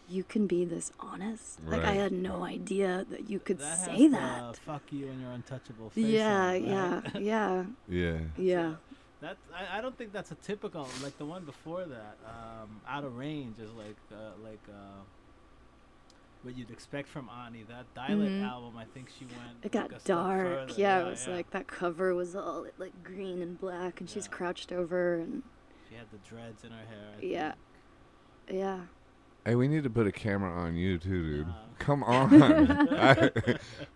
[0.08, 4.04] "You can be this honest." Like I had no idea that you could that say
[4.04, 4.54] has that.
[4.54, 6.06] The fuck you and your untouchable face.
[6.06, 7.16] yeah, on it, yeah, right?
[7.22, 8.74] yeah, Yeah, yeah.
[9.22, 12.18] That I, I don't think that's a typical like the one before that.
[12.26, 15.02] Um, Out of range is like uh, like uh,
[16.44, 17.64] what you'd expect from Ani.
[17.64, 18.48] That Dilate Mhm.
[18.48, 19.58] album, I think she went.
[19.64, 20.70] It like, got a dark.
[20.70, 20.74] further.
[20.82, 24.72] Yeah, it was like that cover was all like green and black, and she's crouched
[24.72, 25.44] over, and
[25.90, 27.14] she had the dreads in her hair.
[27.18, 27.52] I Yeah.
[28.48, 28.60] think.
[28.60, 28.80] yeah.
[29.46, 31.48] hey, we need to put a camera on you too, dude.
[31.48, 31.54] Nah.
[31.80, 32.42] Come on,
[32.92, 33.32] I-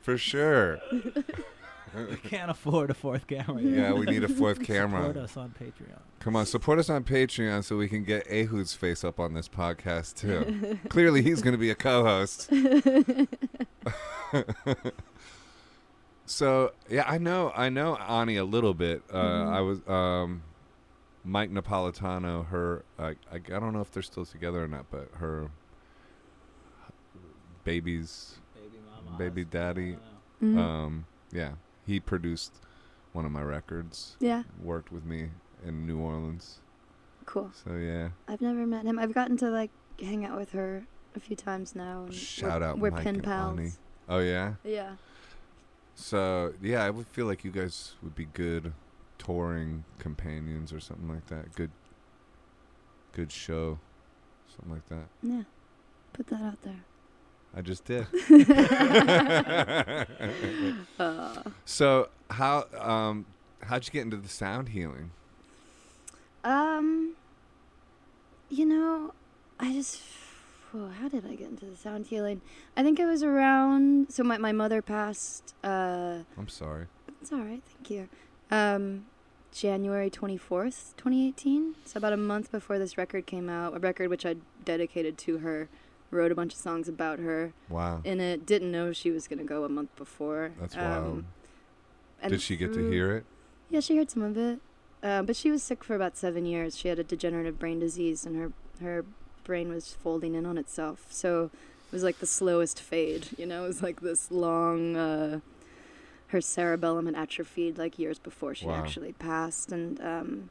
[0.01, 0.79] for sure.
[2.09, 3.61] We can't afford a fourth camera.
[3.61, 3.73] yet.
[3.77, 5.01] Yeah, we need a fourth camera.
[5.07, 5.99] Support us on Patreon.
[6.19, 9.47] Come on, support us on Patreon so we can get Ehud's face up on this
[9.49, 10.77] podcast too.
[10.89, 12.49] Clearly, he's going to be a co-host.
[16.25, 19.03] so yeah, I know, I know Ani a little bit.
[19.11, 19.53] Uh, Mhm.
[19.53, 20.43] I was um,
[21.23, 22.45] Mike Napolitano.
[22.47, 25.49] Her, I, I, I don't know if they're still together or not, but her
[27.63, 29.17] baby's Baby mama.
[29.17, 29.97] Baby daddy.
[30.41, 30.61] I don't know.
[30.61, 30.63] Mhm.
[30.65, 31.51] um, yeah,
[31.85, 32.53] he produced
[33.11, 34.15] one of my records.
[34.19, 35.29] yeah, Worked with me
[35.65, 36.59] in New Orleans.
[37.25, 37.51] cool.
[37.65, 38.09] So yeah.
[38.27, 38.97] I've never met him.
[38.99, 39.71] I've gotten to like
[40.01, 40.83] hang out with her
[41.15, 42.03] a few times now.
[42.05, 43.59] And Shout we're, out we're Mike pen pals.
[43.59, 43.71] Ani.
[44.09, 44.53] Oh yeah.
[44.63, 44.93] Yeah.
[45.95, 48.73] So yeah, I would feel like you guys would be good
[49.19, 51.53] touring companions or something like that.
[51.55, 51.69] Good,
[53.13, 53.79] good show,
[54.55, 55.07] something like that.
[55.21, 55.43] Yeah.
[56.13, 56.83] Put that out there.
[57.55, 58.07] I just did.
[60.99, 63.25] Uh, so how um
[63.61, 65.11] how'd you get into the sound healing?
[66.43, 67.13] um,
[68.49, 69.13] you know,
[69.59, 70.01] I just
[70.71, 72.41] whoa, how did I get into the sound healing?
[72.75, 74.11] I think it was around.
[74.11, 75.53] So my my mother passed.
[75.63, 76.87] Uh, I'm sorry.
[77.21, 78.09] it's all right, thank you.
[78.51, 79.05] Um,
[79.51, 81.75] January twenty fourth, twenty eighteen.
[81.85, 84.35] So about a month before this record came out, a record which I
[84.65, 85.69] dedicated to her.
[86.13, 88.01] Wrote a bunch of songs about her Wow.
[88.03, 88.45] in it.
[88.45, 90.51] Didn't know she was gonna go a month before.
[90.59, 91.23] That's Um, wild.
[92.21, 93.25] and Did she get to hear it?
[93.71, 94.59] Yeah, she heard some of it,
[95.01, 96.77] uh, but she was sick for about seven years.
[96.77, 99.05] She had a degenerative brain disease, and her her
[99.43, 101.07] brain was folding in on itself.
[101.09, 103.29] So it was like the slowest fade.
[103.37, 104.95] You know, it was like this long.
[104.95, 105.39] Uh,
[106.27, 108.75] her cerebellum had atrophied like years before she Wow.
[108.75, 110.49] actually passed, and um,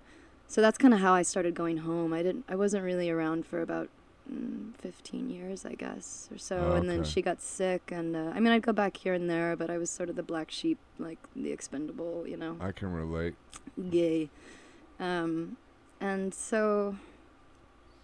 [0.49, 2.13] so that's kind of how I started going home.
[2.13, 2.45] I didn't.
[2.49, 3.89] I wasn't really around for about.
[4.33, 8.33] Mm, 15 years i guess or so Oh, and then she got sick and uh,
[8.35, 10.51] i mean i'd go back here and there but i was sort of the black
[10.51, 13.35] sheep like the expendable you know I can relate.
[13.77, 14.31] Yay.
[15.01, 15.57] Um,
[16.01, 16.97] and so,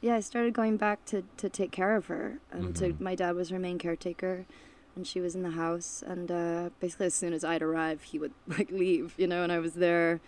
[0.00, 2.38] yeah, I started going back to, to take care of her.
[2.50, 3.00] And to, Mhm.
[3.00, 4.46] my dad was her main caretaker,
[4.96, 6.02] and she was in the house.
[6.06, 9.42] And uh, basically, as soon as I'd arrive, he would like leave, you know.
[9.42, 10.20] And I was there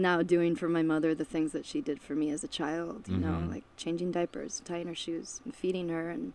[0.00, 3.08] now doing for my mother the things that she did for me as a child,
[3.08, 3.50] you know, Mhm.
[3.50, 6.32] like changing diapers, tying her shoes, and feeding her, and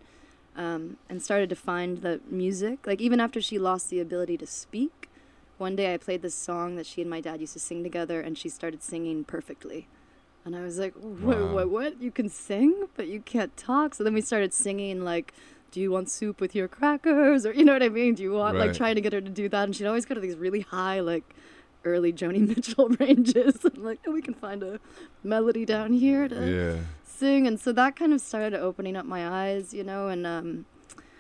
[0.57, 2.88] um, and started to find the music.
[2.88, 5.09] Like even after she lost the ability to speak,
[5.57, 8.22] one day I played this song that she and my dad used to sing together,
[8.22, 9.88] and she started singing perfectly.
[10.45, 11.53] And I was like, what, Wow.
[11.53, 12.01] what, what?
[12.01, 13.95] You can sing, but you can't talk.
[13.95, 15.34] So then we started singing, like,
[15.72, 17.45] do you want soup with your crackers?
[17.45, 18.13] Or, you know what I mean?
[18.13, 19.63] Do you want, like, trying to get her to do that?
[19.63, 21.36] And she'd always go to these really high, like,
[21.86, 23.64] early Joni Mitchell ranges.
[23.66, 24.80] I'm like, oh, we can find a
[25.24, 26.36] melody down here to
[26.76, 26.82] Yeah.
[27.04, 27.48] sing.
[27.48, 30.66] And so that kind of started opening up my eyes, you know, and, um,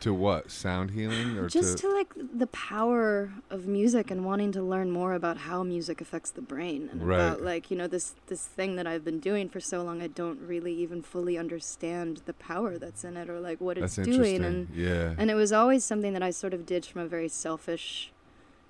[0.01, 0.51] To what?
[0.51, 4.91] Sound healing or just to, to like the power of music and wanting to learn
[4.91, 7.15] more about how music affects the brain and Right.
[7.15, 10.07] about like you know this this thing that I've been doing for so long I
[10.07, 14.07] don't really even fully understand the power that's in it or like what That's it's
[14.07, 15.15] doing and yeah.
[15.17, 18.11] and it was always something that I sort of did from a very selfish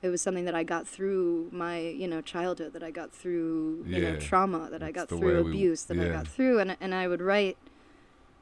[0.01, 3.83] it was something that I got through my you know childhood that I got through
[3.87, 6.77] you know trauma that I got through way we- abuse that I got through and
[6.79, 7.57] and I would write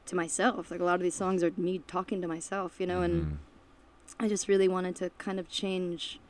[0.06, 3.00] to myself like a lot of these songs are me talking to myself you know
[3.02, 3.36] and Mhm.
[4.20, 6.20] I just really wanted to kind of change,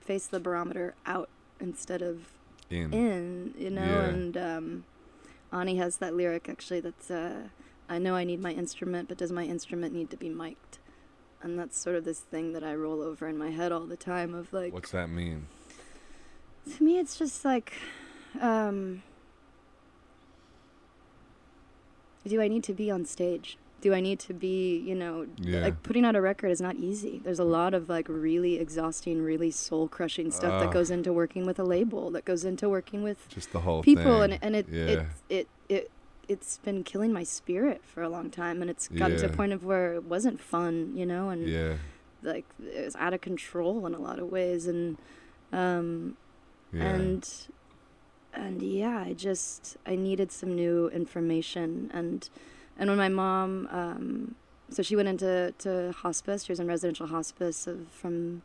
[0.00, 1.28] face the barometer out
[1.60, 2.28] instead of
[2.70, 2.92] in.
[2.94, 3.82] in, you know.
[3.84, 4.04] Yeah.
[4.08, 4.84] And um,
[5.52, 7.48] Ani has that lyric actually that's, uh,
[7.88, 10.77] I know I need my instrument, but does my instrument need to be mic'd?
[11.42, 13.96] And that's sort of this thing that I roll over in my head all the
[13.96, 15.46] time of like, What's that mean?
[16.76, 17.72] to me, it's just like,
[18.40, 19.02] um,
[22.26, 23.56] do I need to be on stage?
[23.80, 25.60] Do I need to be, you know, Yeah.
[25.60, 27.20] like putting out a record is not easy.
[27.24, 30.62] There's a lot of like really exhausting, really soul crushing stuff Ugh.
[30.64, 33.82] that goes into working with a label, that goes into working with Just the whole
[33.82, 34.32] people, thing.
[34.32, 34.84] and and it yeah.
[34.86, 35.90] it it it
[36.28, 39.52] it's been killing my spirit for a long time, and it's gotten to a point
[39.52, 41.74] of where it wasn't fun, you know, and yeah.
[42.22, 44.98] like it was out of control in a lot of ways, and
[45.52, 46.16] um
[46.72, 46.84] Yeah.
[46.84, 47.48] and
[48.34, 52.28] and yeah i just i needed some new information and
[52.78, 54.34] and when my mom um
[54.70, 58.42] so she went into to hospice she was in residential hospice of, from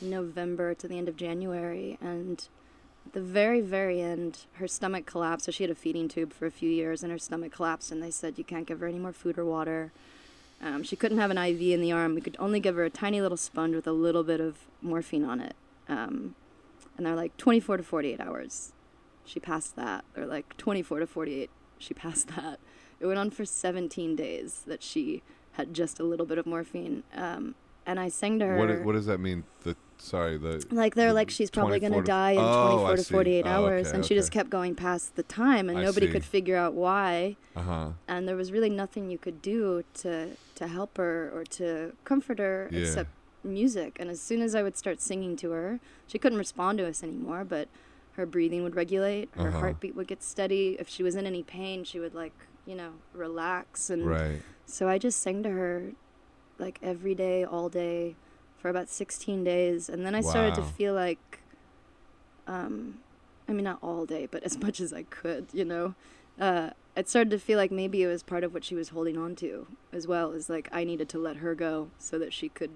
[0.00, 2.48] november to the end of january and
[3.12, 6.50] the very very end her stomach collapsed so she had a feeding tube for a
[6.50, 9.12] few years and her stomach collapsed and they said you can't give her any more
[9.12, 9.92] food or water
[10.62, 12.90] um, she couldn't have an iv in the arm we could only give her a
[12.90, 15.54] tiny little sponge with a little bit of morphine on it
[15.88, 16.34] um,
[16.96, 18.72] and they're like 24 to 48 hours.
[19.24, 20.04] She passed that.
[20.14, 21.50] They're like 24 to 48.
[21.78, 22.58] She passed that.
[23.00, 27.02] It went on for 17 days that she had just a little bit of morphine.
[27.14, 27.54] Um,
[27.84, 28.56] and I sang to her.
[28.56, 29.44] what, what does that mean?
[29.62, 32.96] The sorry, the like they're the like she's probably gonna die in Oh, 24 I
[32.96, 33.12] to see.
[33.12, 36.06] 48 Oh, hours, okay, and she just kept going past the time, and I nobody
[36.06, 36.12] see.
[36.12, 37.36] could figure out why.
[37.56, 37.88] uh huh.
[38.08, 42.38] And there was really nothing you could do to to help her or to comfort
[42.38, 42.80] her Yeah.
[42.80, 43.10] except
[43.44, 43.96] music.
[44.00, 47.02] And as soon as I would start singing to her, she couldn't respond to us
[47.02, 47.68] anymore, but
[48.12, 49.58] her breathing would regulate, her Uh-huh.
[49.60, 50.76] heartbeat would get steady.
[50.78, 52.34] If she was in any pain, she would like,
[52.66, 54.42] you know, relax and Right.
[54.66, 55.92] so I just sang to her
[56.58, 58.14] like every day, all day
[58.62, 59.88] for about 16 days.
[59.88, 61.40] And then I started to feel like,
[62.46, 62.98] um,
[63.48, 65.94] I mean, not all day, but as much as I could, you know.
[66.40, 69.18] Uh, it started to feel like maybe it was part of what she was holding
[69.18, 72.48] on to as well, is like I needed to let her go so that she
[72.48, 72.70] could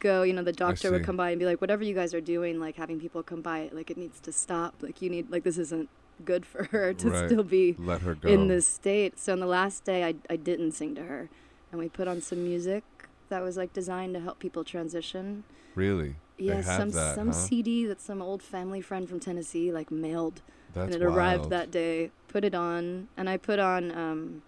[0.00, 0.22] go.
[0.22, 2.58] You know, the doctor would come by and be like, whatever you guys are doing,
[2.58, 4.76] like having people come by, like it needs to stop.
[4.80, 5.88] Like you need, like this isn't
[6.24, 7.26] good for her to Right.
[7.28, 8.28] still be Let her go.
[8.28, 9.18] in this state.
[9.18, 11.28] So on the last day, I, I didn't sing to her,
[11.70, 12.84] and we put on some music
[13.28, 15.44] that was like designed to help people transition.
[15.74, 16.16] Really?
[16.38, 17.32] Yeah, some that, some huh?
[17.32, 20.42] CD that some old family friend from Tennessee like mailed,
[20.74, 22.10] That's and it arrived that day.
[22.28, 24.42] Put it on, and I put on um,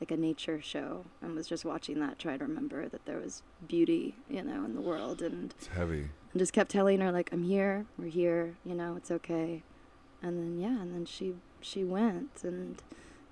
[0.00, 3.42] like a nature show and was just watching that, trying to remember that there was
[3.68, 6.08] beauty, you know, in the world, and It's heavy.
[6.32, 9.62] and just kept telling her like, "I'm here, we're here, you know, it's okay."
[10.22, 12.82] And then yeah, and then she she went, and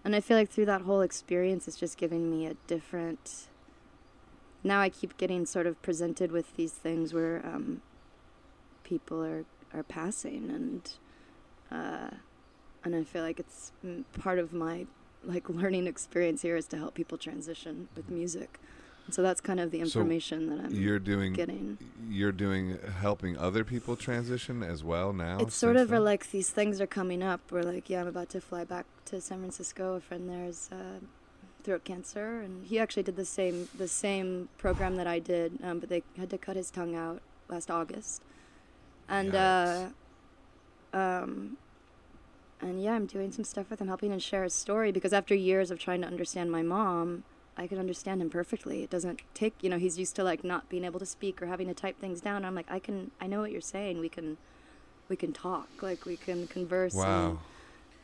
[0.04, 3.48] and I feel like through that whole experience, it's just giving me a different.
[4.64, 7.82] Now I keep getting sort of presented with these things where um,
[8.82, 9.44] people are
[9.74, 10.92] are passing, and
[11.70, 12.10] uh,
[12.82, 14.86] and I feel like it's mm, part of my
[15.22, 18.58] like learning experience here is to help people transition with music.
[19.06, 21.76] And so that's kind of the So information that I'm You're doing getting.
[22.08, 25.38] you're doing helping other people transition as well now.
[25.40, 27.40] It's sort of like these things are coming up.
[27.50, 29.94] We're like, yeah, I'm about to fly back to San Francisco.
[29.96, 31.00] A friend there's uh,
[31.64, 35.80] throat cancer, and he actually did the same the same program that I did, um,
[35.80, 38.22] but they had to cut his tongue out last August,
[39.08, 39.86] and uh,
[40.92, 41.56] um,
[42.60, 45.34] and yeah, I'm doing some stuff with him, helping him share his story because after
[45.34, 47.24] years of trying to understand my mom.
[47.56, 48.82] I could understand him perfectly.
[48.82, 51.46] It doesn't take, you know, he's used to like not being able to speak or
[51.46, 52.44] having to type things down.
[52.44, 54.00] I'm like, I can, I know what you're saying.
[54.00, 54.38] We can,
[55.08, 57.28] we can talk like we can converse Wow.
[57.28, 57.38] and,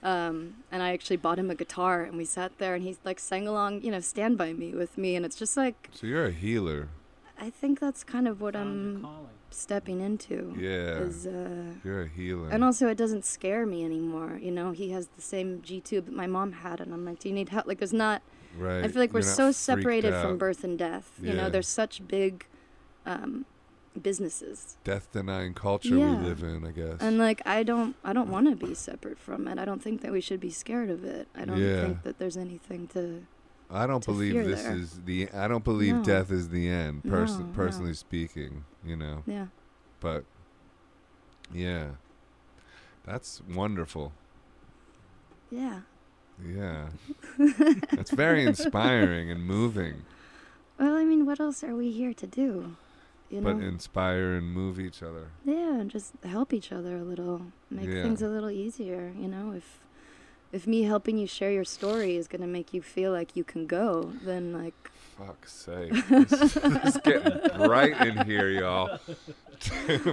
[0.02, 3.18] um and i actually bought him a guitar and we sat there and he like
[3.20, 6.26] sang along you know stand by me with me and it's just like So you're
[6.26, 6.88] a healer.
[7.38, 11.00] i think that's kind of what Found i'm stepping into Yeah.
[11.06, 12.48] is uh You're a healer.
[12.50, 16.06] and also it doesn't scare me anymore you know he has the same g tube
[16.06, 18.22] that my mom had and i'm like do you need help like there's not
[18.56, 18.84] right.
[18.84, 21.34] i feel like we're You're so freaked separated from birth and death you Yeah.
[21.42, 22.46] know there's such big
[23.04, 23.44] um
[24.00, 26.16] businesses Death denying culture Yeah.
[26.20, 27.00] we live in, I guess.
[27.00, 29.58] And like I don't I don't want to be separate from it.
[29.58, 31.26] I don't think that we should be scared of it.
[31.34, 31.82] I don't Yeah.
[31.82, 33.22] think that there's anything to
[33.70, 34.76] I don't to believe this there.
[34.76, 35.28] is the.
[35.32, 36.02] I don't believe No.
[36.04, 37.04] death is the end.
[37.04, 37.52] Pers- No, no.
[37.52, 39.22] personally speaking, you know.
[39.26, 39.46] yeah.
[40.00, 40.24] But
[41.54, 41.90] yeah,
[43.04, 44.12] that's wonderful.
[45.50, 45.80] Yeah.
[46.42, 46.88] Yeah,
[47.92, 50.04] that's very inspiring and moving.
[50.78, 52.76] Well, I mean, what else are we here to do?
[53.30, 53.54] You know?
[53.54, 55.28] But inspire and move each other.
[55.44, 57.42] yeah, and just help each other a little.
[57.70, 58.02] Make Yeah.
[58.02, 59.52] things a little easier, you know?
[59.52, 59.78] If
[60.52, 63.44] if me helping you share your story is going to make you feel like you
[63.44, 64.74] can go, then like
[65.16, 68.98] Fuck's sake, it's, it's getting bright in here, y'all.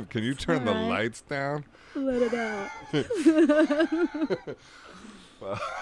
[0.09, 1.63] Can you turn the lights down?
[1.95, 2.70] let it out.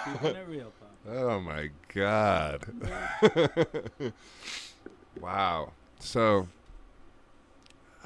[0.06, 0.72] Keeping it real,
[1.10, 2.66] Oh my god.
[5.20, 5.72] wow.
[6.00, 6.48] So,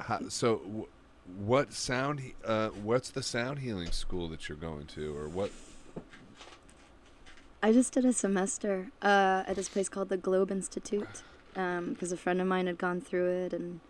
[0.02, 0.86] ho- so w-
[1.38, 2.20] what sound?
[2.20, 5.50] He- uh, what's the sound healing school that you're going to, or what?
[7.62, 11.22] I just did a semester uh, at this place called the Globe Institute
[11.52, 13.80] because a friend of mine had gone through it, and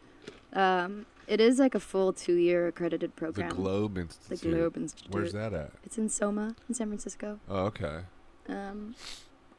[0.53, 3.51] um, it is like a full two-year accredited program.
[3.51, 3.55] The.
[3.55, 5.15] Globe The Globe Institute.
[5.15, 5.71] Where's that at?
[5.85, 7.39] It's in Soma, in San Francisco.
[7.49, 8.01] Oh, okay.
[8.49, 8.97] Um,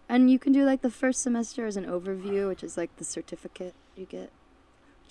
[0.09, 3.05] and you can do like the first semester as an overview, which is like the
[3.05, 4.29] certificate you get.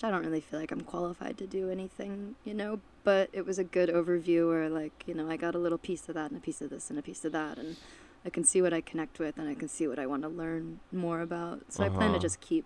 [0.03, 2.79] I don't really feel like I'm qualified to do anything, you know.
[3.03, 6.07] But it was a good overview where like you know I got a little piece
[6.09, 7.77] of that and a piece of this and a piece of that, and
[8.25, 10.29] I can see what I connect with and I can see what I want to
[10.29, 11.71] learn more about.
[11.73, 12.17] So I plan Uh-huh.
[12.17, 12.65] to just keep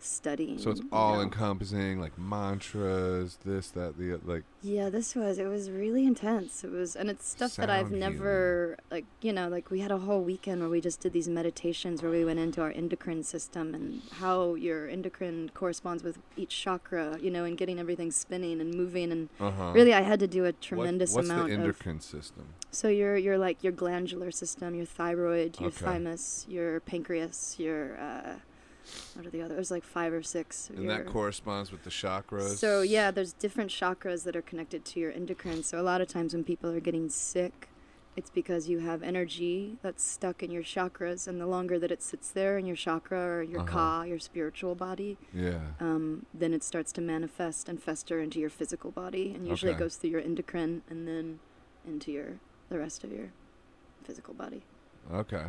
[0.00, 0.58] studying.
[0.58, 1.22] So it's you all know.
[1.22, 4.44] encompassing, like mantras, this, that, the, like.
[4.62, 5.38] Yeah, this was.
[5.38, 6.64] It was really intense.
[6.64, 9.04] It was, and it's stuff that I've Sound never like.
[9.22, 12.10] You know, like we had a whole weekend where we just did these meditations where
[12.10, 17.18] we went into our endocrine system and how your endocrine corresponds with each chakra.
[17.20, 19.12] You know, and getting everything spinning and moving.
[19.12, 19.72] And Uh huh.
[19.74, 21.60] really, I had to do a tremendous what's amount the of.
[21.60, 22.54] endocrine system?
[22.72, 25.84] So your your like your glandular system, your thyroid, your Okay.
[25.84, 28.34] thymus, your pancreas, your uh,
[29.14, 29.54] what are the other?
[29.54, 30.70] There's like five or six.
[30.70, 32.56] And that corresponds with the chakras.
[32.58, 35.62] so yeah, there's different chakras that are connected to your endocrine.
[35.62, 37.68] So a lot of times when people are getting sick,
[38.16, 42.02] it's because you have energy that's stuck in your chakras, and the longer that it
[42.02, 43.70] sits there in your chakra or your Uh-huh.
[43.70, 45.60] ka, your spiritual body, Yeah.
[45.78, 49.76] um, then it starts to manifest and fester into your physical body, and usually Okay.
[49.78, 51.38] it goes through your endocrine and then
[51.86, 53.28] into your the rest of your
[54.02, 54.62] physical body.
[55.12, 55.46] Okay.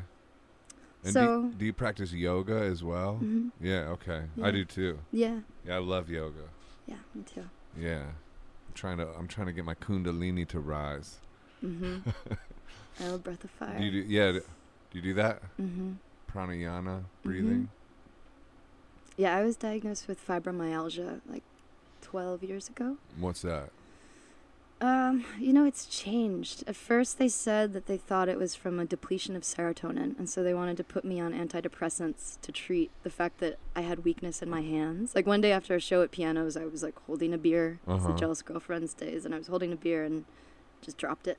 [1.04, 3.16] And do, So- you, do you practice yoga as well?
[3.18, 4.24] hmm Yeah, okay.
[4.43, 5.00] I do too.
[5.12, 6.50] Yeah, Yeah, I love yoga.
[6.88, 7.45] yeah, me too.
[7.80, 8.04] Yeah.
[8.68, 11.18] I'm trying to I'm trying to get my kundalini to rise.
[11.62, 11.97] hmm
[13.00, 13.78] I have a breath of fire.
[13.78, 14.41] Do you do yeah, do
[14.93, 15.41] you do that?
[15.58, 15.93] hmm
[16.32, 17.70] Pranayama breathing?
[19.18, 21.43] Yeah, I was diagnosed with fibromyalgia like
[22.02, 22.97] 12 years ago.
[23.20, 23.70] What's that?
[24.82, 26.63] Um, you know, it's changed.
[26.65, 30.30] At first, they said that they thought it was from a depletion of serotonin, and
[30.30, 34.05] so they wanted to put me on antidepressants to treat the fact that I had
[34.05, 35.13] weakness in my hands.
[35.15, 37.80] Like one day after a show at pianos, I was like holding a beer.
[37.84, 38.13] It's Uh-huh.
[38.13, 40.23] the jealous girlfriend's days, and I was holding a beer and
[40.82, 41.38] just dropped it.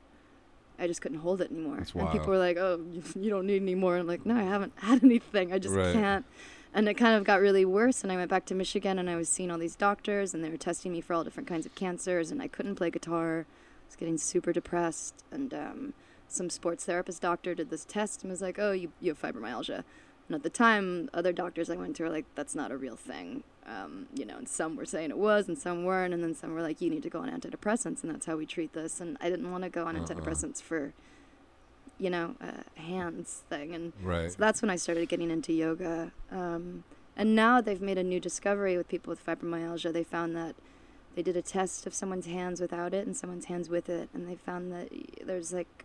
[0.79, 1.79] I just couldn't hold it anymore.
[1.95, 4.43] And people were like, "Oh, you, you don't need any more." I'm like, "No, I
[4.43, 5.51] haven't had anything.
[5.53, 5.95] I just Right.
[5.95, 6.27] can't."
[6.73, 8.03] And it kind of got really worse.
[8.03, 10.51] And I went back to Michigan, and I was seeing all these doctors, and they
[10.51, 13.41] were testing me for all different kinds of cancers, and I couldn't play guitar.
[13.41, 15.95] I was getting super depressed, and um,
[16.29, 19.83] some sports therapist doctor did this test and was like, "Oh, you you have fibromyalgia."
[20.29, 22.95] And at the time, other doctors I went to were like, "That's not a real
[22.95, 26.35] thing." Um, you know, and some were saying it was, and some weren't, and then
[26.37, 29.01] some were like, "You need to go on antidepressants, and that's how we treat this."
[29.01, 30.05] And I didn't want to go on Uh-uh.
[30.07, 30.93] antidepressants for,
[32.01, 34.31] you know, a hands thing, and Right.
[34.33, 36.13] so that's when I started getting into yoga.
[36.33, 36.85] Um,
[37.17, 39.93] and now they've made a new discovery with people with fibromyalgia.
[39.93, 40.55] They found that
[41.15, 44.27] they did a test of someone's hands without it and someone's hands with it, and
[44.29, 44.89] they found that
[45.25, 45.85] there's like,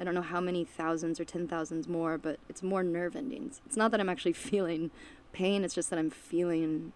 [0.00, 3.60] I don't know how many thousands or ten thousands more, but it's more nerve endings.
[3.66, 4.90] It's not that I'm actually feeling
[5.32, 6.92] pain, it's just that I'm feeling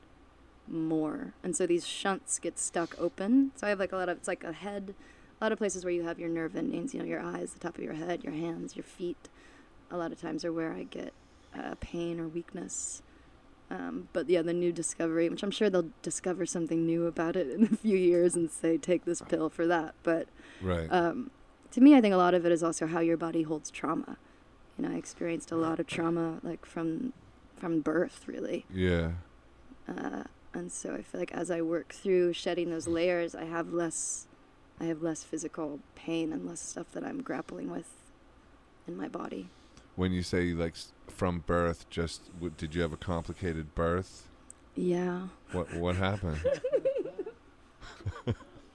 [0.69, 1.33] more.
[1.43, 3.53] And so these shunts get stuck open.
[3.55, 4.95] So I have like a lot of, it's like a head,
[5.41, 7.59] a lot of places where you have your nerve endings, you know, your eyes, the
[7.61, 9.29] top of your head, your hands, your feet
[9.91, 11.13] a lot of times are where I get
[11.57, 13.03] uh, pain or weakness.
[13.71, 17.51] Um, but yeah, the new discovery, which I'm sure they'll discover something new about it
[17.51, 19.95] in a few years and say, take this pill for that.
[20.03, 20.29] But
[20.61, 20.91] Right.
[20.91, 21.31] um,
[21.73, 24.17] to me, I think a lot of it is also how your body holds trauma.
[24.79, 27.13] You know, I experienced a lot of trauma, like from
[27.57, 28.67] from birth, really.
[28.73, 29.13] yeah.
[29.89, 33.73] Uh, and so I feel like as I work through shedding those layers, I have
[33.73, 34.27] less,
[34.81, 37.89] I have less physical pain and less stuff that I'm grappling with
[38.87, 39.49] in my body.
[39.95, 40.75] When you say like
[41.09, 44.29] from birth, just w- did you have a complicated birth?
[44.75, 45.29] Yeah.
[45.53, 46.41] What what happened?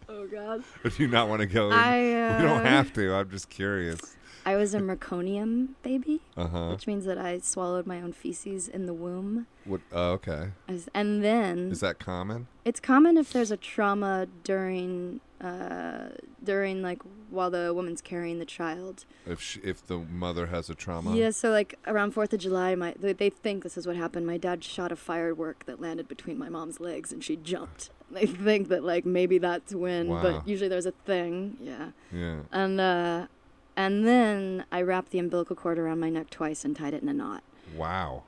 [0.09, 0.63] Oh God.
[0.83, 3.13] if you not want to go, I uh, we don't have to.
[3.13, 4.17] I'm just curious.
[4.45, 6.67] I was a meconium baby, Uh huh.
[6.71, 9.47] which means that I swallowed my own feces in the womb.
[9.65, 9.81] What?
[9.91, 10.49] Oh, okay.
[10.67, 12.47] As- And then Is that common?
[12.65, 16.09] it's common if there's a trauma during uh,
[16.43, 19.05] during like while the woman's carrying the child.
[19.25, 21.15] If sh- if the mother has a trauma?
[21.15, 24.27] Yeah, so like around Fourth of July, my they, they think this is what happened.
[24.27, 27.89] My dad shot a firework that landed between my mom's legs, and she jumped.
[28.11, 30.21] They think that like maybe that's when, Wow.
[30.21, 31.57] but usually there's a thing.
[31.61, 31.91] Yeah.
[32.11, 32.41] Yeah.
[32.51, 33.27] And uh,
[33.75, 37.09] and then I wrapped the umbilical cord around my neck twice and tied it in
[37.09, 37.43] a knot.
[37.75, 38.23] Wow.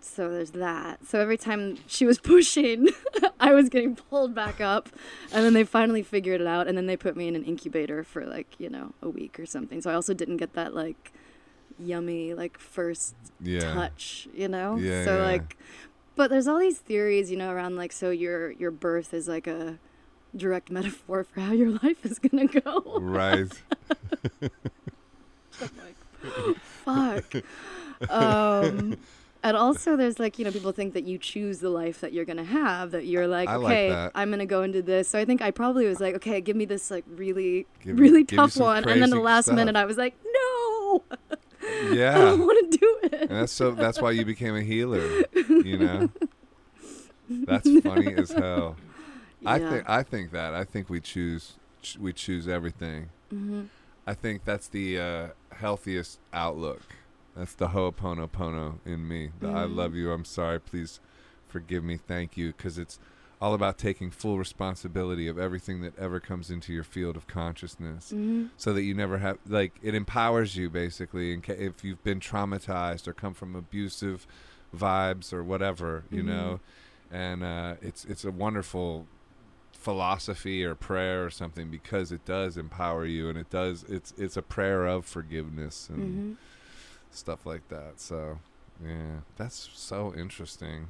[0.00, 1.04] So there's that.
[1.06, 2.88] So every time she was pushing,
[3.40, 4.88] I was getting pulled back up,
[5.32, 8.04] and then they finally figured it out, and then they put me in an incubator
[8.04, 9.80] for like you know a week or something.
[9.80, 11.12] So I also didn't get that like
[11.80, 13.72] yummy like first Yeah.
[13.74, 14.76] touch, you know.
[14.76, 15.24] Yeah, So yeah.
[15.24, 15.56] like,
[16.16, 19.46] but there's all these theories, you know, around like so your your birth is like
[19.46, 19.78] a
[20.36, 22.98] direct metaphor for how your life is gonna go.
[23.00, 23.50] Right.
[25.60, 25.96] Like,
[26.62, 28.10] fuck.
[28.10, 28.96] um,
[29.42, 32.24] and also, there's like, you know, people think that you choose the life that you're
[32.24, 34.12] going to have, that you're like, I like okay, that.
[34.14, 35.08] I'm going to go into this.
[35.08, 38.24] So I think I probably was like, okay, give me this like really, Give really
[38.24, 38.78] give you tough some one.
[38.84, 39.56] And then the crazy last stuff.
[39.56, 41.36] minute, I was like, no, I
[41.92, 42.14] Yeah.
[42.18, 43.20] don't want to do it.
[43.30, 43.72] And that's so.
[43.72, 45.24] That's why you became a healer.
[45.34, 46.10] You know.
[47.28, 48.76] That's funny as hell.
[49.46, 49.70] I Yeah.
[49.70, 49.88] think.
[49.88, 50.54] I think that.
[50.54, 51.54] I think we choose.
[51.82, 53.10] ch- We choose everything.
[53.30, 53.64] hmm
[54.08, 56.80] I think that's the uh, healthiest outlook.
[57.36, 59.32] That's the ho'oponopono in me.
[59.38, 59.76] The I Mhm.
[59.76, 60.10] love you.
[60.12, 60.58] I'm sorry.
[60.60, 60.98] Please
[61.46, 61.98] forgive me.
[61.98, 62.48] Thank you.
[62.56, 62.98] Because it's
[63.38, 68.10] all about taking full responsibility of everything that ever comes into your field of consciousness
[68.10, 72.02] hmm so that you never have like it empowers you basically in ca- if you've
[72.02, 74.26] been traumatized or come from abusive
[74.76, 76.26] vibes or whatever you Mhm.
[76.26, 76.60] know
[77.12, 79.06] and uh, it's it's a wonderful
[79.78, 84.36] philosophy or prayer or something because it does empower you and it does it's it's
[84.36, 86.32] a prayer of forgiveness and hmm
[87.10, 88.38] stuff like that so
[88.84, 90.88] yeah that's so interesting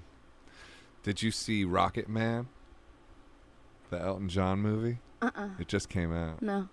[1.05, 2.49] did you see rocket man
[3.91, 5.51] the elton john movie Uh-uh.
[5.61, 6.69] it just came out No.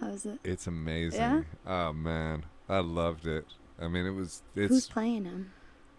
[0.00, 0.40] How is it?
[0.42, 1.20] it's amazing.
[1.20, 1.42] Yeah?
[1.64, 3.46] Oh man, I loved it.
[3.80, 5.52] I mean, it was Who's it's playing him?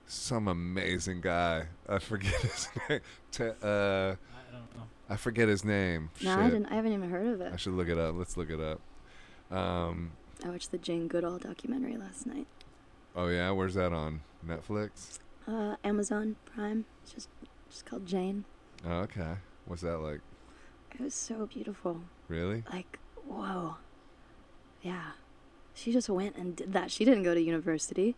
[0.06, 1.68] some amazing guy.
[1.88, 3.00] I forget his name.
[3.32, 4.84] Te- uh, I don't know.
[5.10, 6.10] I forget his name.
[6.24, 6.66] No, I didn't.
[6.68, 7.54] I haven't even heard of it.
[7.54, 8.16] I should look it up.
[8.16, 8.82] Let's look it up.
[9.56, 10.12] Um,
[10.44, 12.48] I watched the Jane Goodall documentary last night.
[13.16, 15.20] oh yeah, where's that on Netflix?
[15.48, 16.86] Uh, Amazon Prime.
[17.04, 17.30] It's just,
[17.70, 18.46] just called Jane.
[18.86, 19.36] Oh, okay.
[19.66, 20.22] What's that like?
[20.94, 22.02] It was so beautiful.
[22.28, 22.64] Really?
[22.72, 23.76] Like, whoa.
[24.82, 25.12] Yeah.
[25.74, 26.90] She just went and did that.
[26.90, 28.16] She didn't go to university.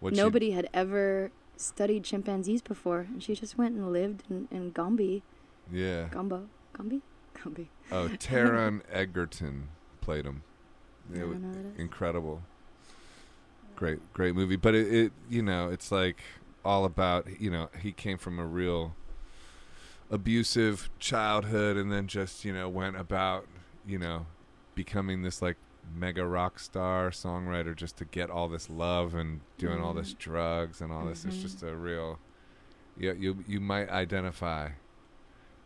[0.00, 4.72] What Nobody had ever studied chimpanzees before, and she just went and lived in, in
[4.72, 5.22] Gombe.
[5.70, 6.08] Yeah.
[6.10, 6.48] Gombo.
[6.72, 7.02] Gombe?
[7.42, 7.68] Gombe.
[7.90, 9.68] Oh, Taron Egerton
[10.00, 10.42] played him.
[11.14, 12.42] I It was know what incredible.
[13.76, 14.56] Great, great movie.
[14.56, 16.20] But it, it, you know, it's like
[16.64, 18.94] all about, you know, he came from a real
[20.10, 23.46] abusive childhood and then just, you know, went about,
[23.86, 24.26] you know,
[24.74, 25.56] becoming this like
[25.94, 30.18] mega rock star songwriter just to get all this love and doing all this Mhm.
[30.18, 31.24] drugs and all this.
[31.24, 31.42] It's Mhm.
[31.42, 32.18] just a real.
[32.96, 34.70] Yeah, you you might identify.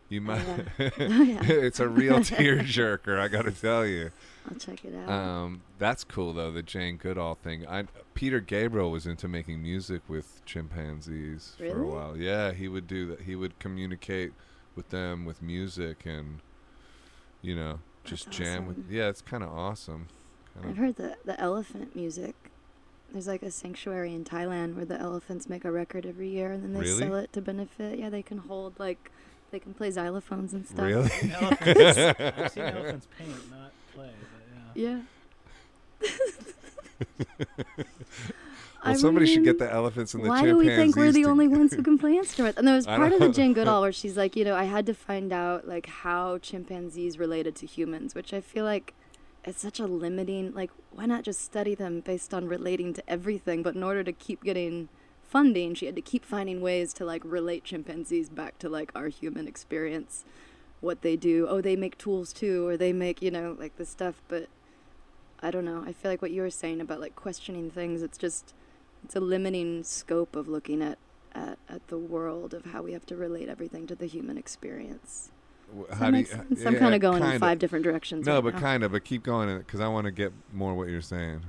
[0.09, 0.45] You might.
[0.79, 0.89] yeah.
[0.99, 1.39] Oh, yeah.
[1.43, 3.19] it's a real tearjerker.
[3.19, 4.11] I got to tell you.
[4.49, 5.09] I'll check it out.
[5.09, 7.67] Um, that's cool though, the Jane Goodall thing.
[7.67, 7.83] I
[8.13, 12.15] Peter Gabriel was into making music with chimpanzees for a while.
[12.17, 13.21] Yeah, he would do that.
[13.21, 14.31] He would communicate
[14.75, 16.39] with them with music and
[17.41, 18.85] you know just jam with.
[18.89, 20.07] Yeah, it's kind of awesome.
[20.53, 22.33] Kinda- I've heard the the elephant music.
[23.11, 26.63] There's like a sanctuary in Thailand where the elephants make a record every year and
[26.63, 26.99] then they Really?
[26.99, 27.99] sell it to benefit.
[27.99, 29.11] Yeah, they can hold like
[29.51, 30.85] they can play xylophones and stuff.
[30.85, 31.09] Really?
[31.33, 32.37] elephants.
[32.37, 34.11] I've seen elephants paint, not play.
[34.73, 35.01] But yeah.
[36.01, 37.83] Yeah.
[38.83, 40.55] Well, I somebody should get the elephants and the chimpanzees.
[40.55, 42.57] Why do we think we're the only ones who can play instruments?
[42.57, 43.33] And there was part of the know.
[43.33, 47.17] Jane Goodall where she's like, you know, I had to find out like how chimpanzees
[47.17, 48.93] related to humans, which I feel like
[49.43, 50.53] it's such a limiting.
[50.53, 53.63] Like, why not just study them based on relating to everything?
[53.63, 54.89] But in order to keep getting
[55.27, 59.07] funding, she had to keep finding ways to like relate chimpanzees back to like our
[59.07, 60.23] human experience,
[60.81, 61.47] what they do.
[61.49, 64.21] Oh, they make tools too, or they make you know like this stuff.
[64.27, 64.47] But
[65.41, 65.83] I don't know.
[65.85, 68.01] I feel like what you were saying about like questioning things.
[68.01, 68.53] It's just
[69.03, 70.97] it's a limiting scope of looking at,
[71.35, 75.29] at, at the world of how we have to relate everything to the human experience.
[75.89, 76.65] Does How do you- sense?
[76.65, 77.35] I'm yeah, kind of going kinda.
[77.35, 78.25] in five different directions.
[78.25, 78.59] No, right but now.
[78.61, 78.91] kind of.
[78.93, 81.41] But keep going because I want to get more what you're saying.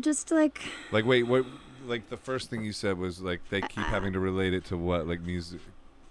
[0.00, 0.62] just like
[0.92, 1.44] Like, wait, what?
[1.86, 4.64] Like the first thing you said was like they keep Uh, having to relate it
[4.66, 5.06] to what?
[5.06, 5.60] Like music,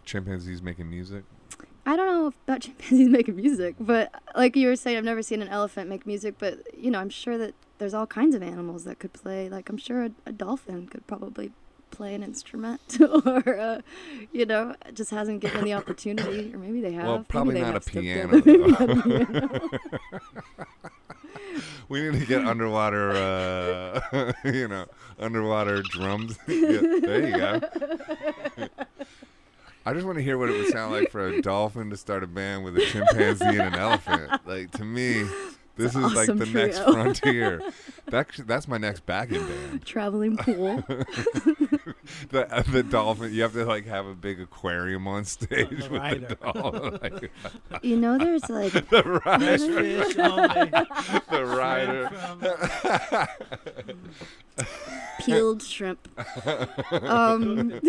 [0.05, 1.23] chimpanzees making music.
[1.86, 5.41] I don't know about chimpanzees making music, but like you were saying, I've never seen
[5.41, 6.36] an elephant make music.
[6.39, 9.49] But you know, I'm sure that there's all kinds of animals that could play.
[9.49, 11.51] Like I'm sure a, a dolphin could probably
[11.91, 12.82] play an instrument,
[13.26, 13.82] or uh,
[14.34, 17.05] you know, just hasn't given the opportunity, or maybe they have.
[17.05, 18.57] Well, Maybe probably they not a have piano, together.
[18.57, 18.86] Maybe though.
[18.86, 19.69] not a piano.
[21.88, 24.88] We need to get underwater, uh, you know,
[25.19, 26.39] underwater drums.
[26.47, 27.61] Yeah, there you go.
[29.86, 32.23] I just want to hear what it would sound like for a dolphin to start
[32.23, 34.31] a band with a chimpanzee and an elephant.
[34.47, 35.27] Like to me,
[35.75, 37.61] this is like awesome the next frontier.
[38.07, 39.86] That, that's my next backing band.
[39.86, 40.83] Traveling pool.
[42.29, 43.33] The the dolphin.
[43.33, 46.99] You have to like have a big aquarium on stage with the dolphin.
[47.01, 47.31] Like,
[47.83, 49.57] You know, there's like the rider.
[49.57, 50.69] fish only.
[51.29, 52.09] The rider.
[55.19, 56.07] Peeled shrimp.
[56.91, 57.79] Um,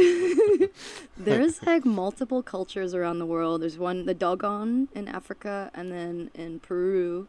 [1.17, 3.63] there's like multiple cultures around the world.
[3.63, 7.29] There's one, the Dogon in Africa, and then in Peru,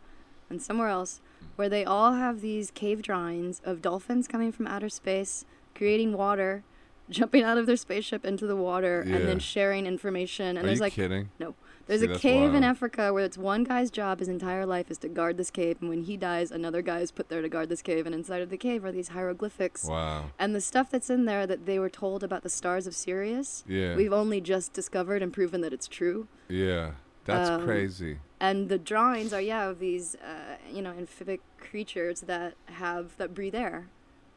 [0.50, 1.20] and somewhere else,
[1.56, 6.64] where they all have these cave drawings of dolphins coming from outer space, creating water,
[7.10, 10.58] jumping out of their spaceship into the water, and then sharing information.
[10.58, 11.30] And Are there's you like kidding?
[11.40, 11.56] No.
[11.88, 12.66] There's See, a cave in.
[12.66, 15.90] Africa where it's one guy's job his entire life is to guard this cave, and
[15.90, 18.50] when he dies, another guy is put there to guard this cave, and inside of
[18.50, 19.86] the cave are these hieroglyphics.
[19.86, 20.26] Wow.
[20.38, 23.64] And the stuff that's in there that they were told about the stars of Sirius,
[23.70, 23.96] Yeah.
[23.96, 26.28] we've only just discovered and proven that it's true.
[26.50, 26.92] Yeah.
[27.24, 28.20] That's Um, crazy.
[28.40, 33.34] And the drawings are yeah of these uh, you know amphibic creatures that have that
[33.34, 33.88] breathe air.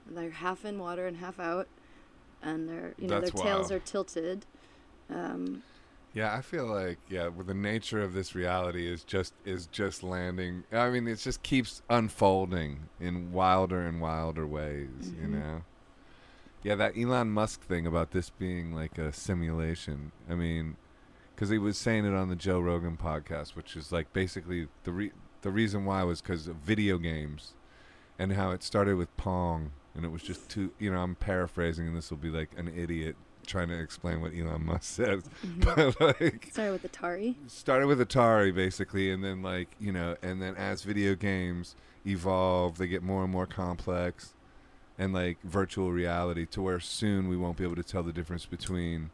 [0.09, 1.68] They're half in water and half out,
[2.43, 3.72] and their you know That's their tails wild.
[3.72, 4.47] are tilted.
[5.09, 5.62] Um,
[6.12, 10.64] Yeah, I feel like yeah, the nature of this reality is just is just landing.
[10.72, 15.30] I mean, it just keeps unfolding in wilder and wilder ways, you Mhm.
[15.30, 15.62] know.
[16.62, 20.12] Yeah, that Elon Musk thing about this being like a simulation.
[20.28, 20.76] I mean,
[21.34, 24.93] because he was saying it on the Joe Rogan podcast, which is like basically the
[24.93, 25.12] re-
[25.43, 27.55] the reason why was because of video games,
[28.18, 30.72] and how it started with Pong, and it was just too.
[30.78, 33.16] You know, I'm paraphrasing, and this will be like an idiot
[33.47, 35.64] trying to explain what Elon Musk says, mhm.
[35.64, 37.34] but like Started with Atari.
[37.47, 41.74] started with Atari basically, and then like you know, and then as video games
[42.07, 44.34] evolve, they get more and more complex,
[44.99, 48.47] and like virtual reality, to where soon we won't be able to tell the difference
[48.47, 49.11] between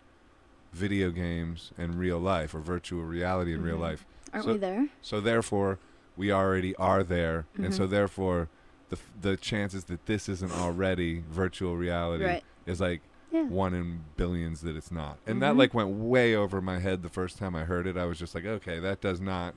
[0.72, 3.81] video games and real life, or virtual reality and real Mhm.
[3.81, 4.07] life.
[4.33, 4.89] Aren't So- we there?
[5.01, 5.79] So therefore,
[6.16, 7.91] we already are there, and so Mhm.
[7.91, 8.49] therefore,
[8.89, 12.45] the the chances that this isn't already virtual reality Right.
[12.66, 13.01] is like
[13.32, 13.45] Yeah.
[13.45, 15.18] one in billions that it's not.
[15.26, 15.59] And that Mhm.
[15.59, 17.97] like went way over my head the first time I heard it.
[17.97, 19.55] I was just like, okay, that does not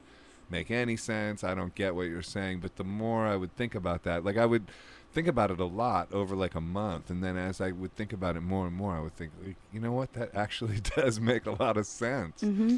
[0.50, 1.44] make any sense.
[1.44, 2.60] I don't get what you're saying.
[2.60, 4.72] But the more I would think about that, like I would
[5.12, 8.14] think about it a lot over like a month, and then as I would think
[8.14, 11.20] about it more and more, I would think, like, you know what, that actually does
[11.20, 12.42] make a lot of sense.
[12.42, 12.78] hmm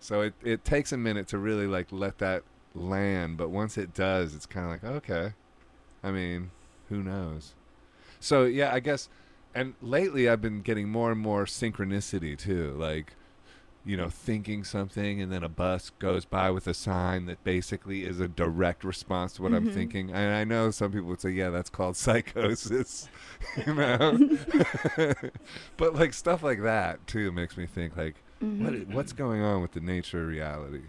[0.00, 2.42] So it it takes a minute to really like let that
[2.74, 5.34] land, but once it does, it's kind of like okay.
[6.02, 6.50] I mean,
[6.88, 7.54] who knows?
[8.20, 9.08] So yeah, I guess.
[9.54, 12.72] And lately, I've been getting more and more synchronicity too.
[12.78, 13.14] Like,
[13.84, 18.04] you know, thinking something, and then a bus goes by with a sign that basically
[18.04, 19.72] is a direct response to what I'm Mhm.
[19.72, 20.10] thinking.
[20.12, 23.08] And I know some people would say, "Yeah, that's called psychosis,"
[23.66, 24.18] you know.
[25.76, 28.60] but like stuff like that too makes me think like, Mhm.
[28.62, 30.82] what what's going on with the nature of reality?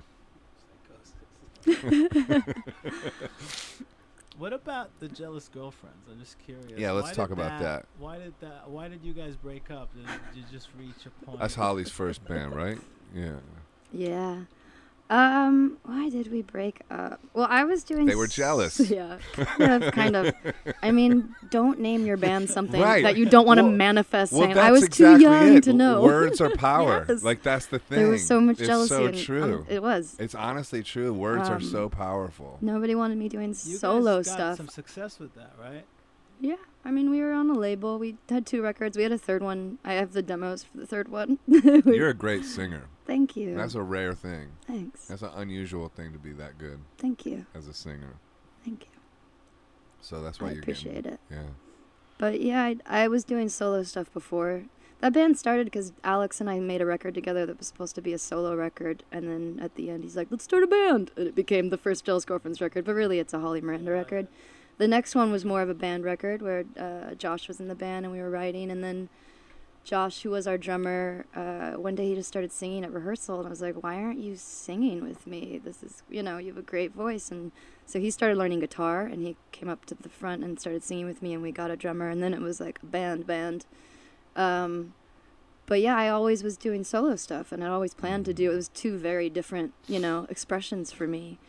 [4.39, 5.97] What about the jealous girlfriends?
[6.09, 6.79] I'm just curious.
[6.79, 7.85] Yeah, let's Why talk did about that.
[7.97, 8.69] Why did that?
[8.69, 9.93] Why did you guys break up?
[9.93, 11.41] Did, did you just reach a point?
[11.41, 12.79] That's Holly's first band, right?
[13.13, 13.33] Yeah.
[13.91, 14.43] Yeah.
[15.11, 17.19] Um, why did we break up?
[17.33, 18.05] Well, I was doing.
[18.05, 18.79] They were s- jealous.
[18.91, 20.33] Yeah, kind of, kind of.
[20.83, 23.01] I mean, don't name your band something Right.
[23.03, 24.33] that you don't want to Well- manifest.
[24.33, 25.63] Well, that's I was exactly too young it.
[25.63, 26.03] to know.
[26.03, 27.05] Words are power.
[27.09, 27.23] Yes.
[27.23, 27.97] Like that's the thing.
[27.97, 28.89] there was so much it's jealousy.
[28.89, 29.65] so and, um, true.
[29.67, 30.15] it was.
[30.19, 31.11] it's honestly true.
[31.11, 32.59] Words are Um, so powerful.
[32.61, 34.57] Nobody wanted me doing You solo guys got stuff.
[34.57, 35.85] some success with that, right?
[36.41, 36.55] Yeah,
[36.85, 37.97] I mean, we were on a label.
[37.99, 38.95] We had two records.
[38.95, 39.79] We had a third one.
[39.83, 41.39] I have the demos for the third one.
[41.47, 42.83] You're a great singer.
[43.09, 43.55] Thank you.
[43.55, 44.49] That's a rare thing.
[44.67, 45.07] Thanks.
[45.07, 47.47] That's an unusual thing to be that good Thank you.
[47.55, 48.13] as a singer.
[48.63, 48.91] Thank you.
[49.99, 51.13] So that's why I you're appreciate getting.
[51.13, 51.19] it.
[51.31, 51.43] Yeah.
[52.19, 54.65] But yeah, I, I was doing solo stuff before.
[55.01, 58.01] That band started because Alex and I made a record together that was supposed to
[58.01, 61.09] be a solo record, and then at the end he's like, "Let's start a band,"
[61.17, 62.85] and it became the first Jealous Girlfriends record.
[62.85, 64.27] But really, it's a Holly Miranda record.
[64.77, 67.75] The next one was more of a band record where uh, Josh was in the
[67.75, 69.09] band and we were writing, and then
[69.83, 73.47] Josh, who was our drummer, uh, one day he just started singing at rehearsal, and
[73.47, 75.59] I was like, "Why aren't you singing with me?
[75.63, 77.51] This is, you know, you have a great voice." And
[77.85, 81.05] so he started learning guitar, and he came up to the front and started singing
[81.07, 83.65] with me, and we got a drummer, and then it was like a band, band.
[84.35, 84.93] Um,
[85.65, 88.51] but yeah, I always was doing solo stuff, and I always planned to do.
[88.51, 91.39] It was two very different, you know, expressions for me.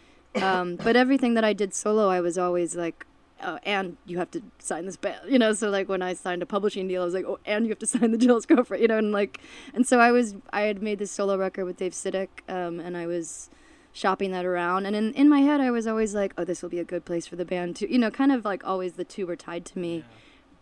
[0.40, 3.06] Um, but everything that I did solo, I was always like,
[3.42, 5.52] oh, and you have to sign this band, you know.
[5.52, 7.78] So like when I signed a publishing deal, I was like, oh, and you have
[7.80, 9.40] to sign the Jealous Girlfriend, you know, and like,
[9.74, 12.96] and so I was, I had made this solo record with Dave Sitek, um, and
[12.96, 13.50] I was
[13.92, 16.68] shopping that around, and in in my head, I was always like, oh, this will
[16.70, 19.04] be a good place for the band to, you know, kind of like always the
[19.04, 20.02] two were tied to me Yeah.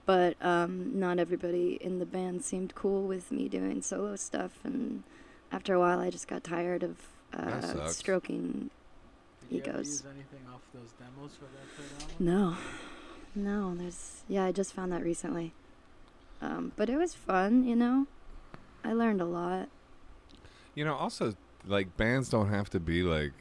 [0.06, 5.02] but um, not everybody in the band seemed cool with me doing solo stuff and
[5.52, 6.96] after a while i just got tired of
[7.34, 8.77] uh, stroking Did you ever
[9.50, 9.86] egos.
[9.88, 12.56] use anything off those demos for that no
[13.34, 15.52] no there's yeah i just found that recently
[16.40, 18.06] um, but it was fun you know
[18.84, 19.68] i learned a lot
[20.74, 21.34] You know, also
[21.66, 23.32] like bands don't have to be like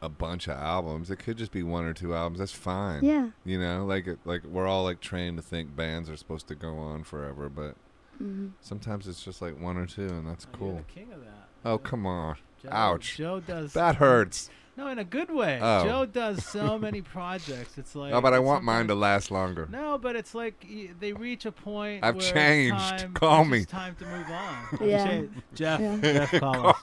[0.00, 1.10] a bunch of albums.
[1.10, 2.38] It could just be one or two albums.
[2.40, 3.04] That's fine.
[3.04, 6.54] yeah You know, like like we're all like trained to think bands are supposed to
[6.56, 7.76] go on forever, but
[8.18, 10.76] hmm sometimes it's just like one or two, and that's Oh, you're cool.
[10.86, 11.48] the king of that.
[11.64, 13.16] Oh come on, Joe, ouch.
[13.16, 14.48] Joe does that hurts.
[14.74, 15.58] No, in a good way.
[15.60, 15.84] Oh.
[15.84, 17.76] Joe does so many projects.
[17.76, 18.14] It's like.
[18.14, 19.68] oh, but I want mine to last longer.
[19.70, 20.66] No, but it's like
[20.98, 22.02] they reach a point.
[22.02, 22.78] I've where it's changed.
[22.78, 23.58] time- Call me.
[23.58, 24.78] just time to move on.
[24.88, 25.22] Yeah.
[25.22, 25.80] Cha- Jeff.
[25.80, 25.98] Yeah.
[26.00, 26.76] Jeff, call us.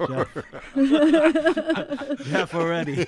[0.76, 2.28] Jeff.
[2.28, 3.06] Jeff already.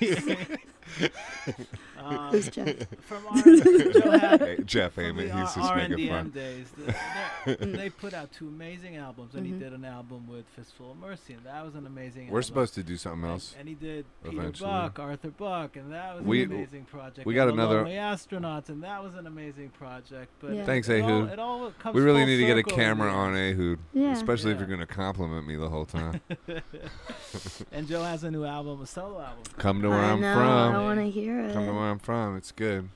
[2.04, 5.98] Um, who's jeff from our, Joe had Hey, Jeff from Amy, he's just R- making
[5.98, 6.30] RNDM fun.
[6.30, 6.72] days.
[6.76, 9.52] the- they- they put out two amazing albums, and Mhm.
[9.52, 12.26] he did an album with Fistful of Mercy, and that was an amazing.
[12.28, 12.42] We're album.
[12.44, 13.54] supposed to do something else.
[13.58, 14.52] And, he did Peter.
[14.60, 17.26] Buck, Arthur Buck, and that was We- an amazing project.
[17.26, 20.30] we and got the another- Lonely Astronauts, and that was an amazing project.
[20.40, 20.64] But Yeah.
[20.64, 21.32] Thanks, it all, Ehud.
[21.32, 23.16] it all comes We really need to get a circle in the camera end.
[23.16, 26.20] on Ehud, yeah especially if you're gonna compliment me the whole time.
[27.72, 29.42] and Joe has a new album, a solo album.
[29.58, 30.74] Come to where i I'm know from.
[30.74, 32.36] i want to hear it Come to where I'm from.
[32.36, 32.88] It's good.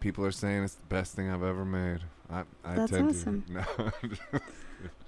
[0.00, 2.00] People are saying it's the best thing I've ever made.
[2.30, 3.42] I, I That's tend awesome.
[3.46, 3.92] to.
[4.02, 4.10] No.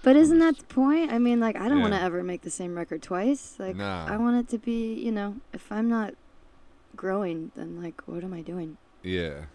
[0.02, 1.12] But isn't that the point?
[1.12, 3.56] I mean, like, I don't want to ever make the same record twice.
[3.58, 4.06] Like, Nah.
[4.08, 6.14] I want it to be, you know, if I'm not
[6.94, 8.76] growing, then like, what am I doing?
[9.02, 9.46] yeah.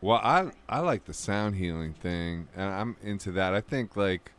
[0.00, 3.52] Well, I I like the sound healing thing, and I'm into that.
[3.52, 4.30] I think like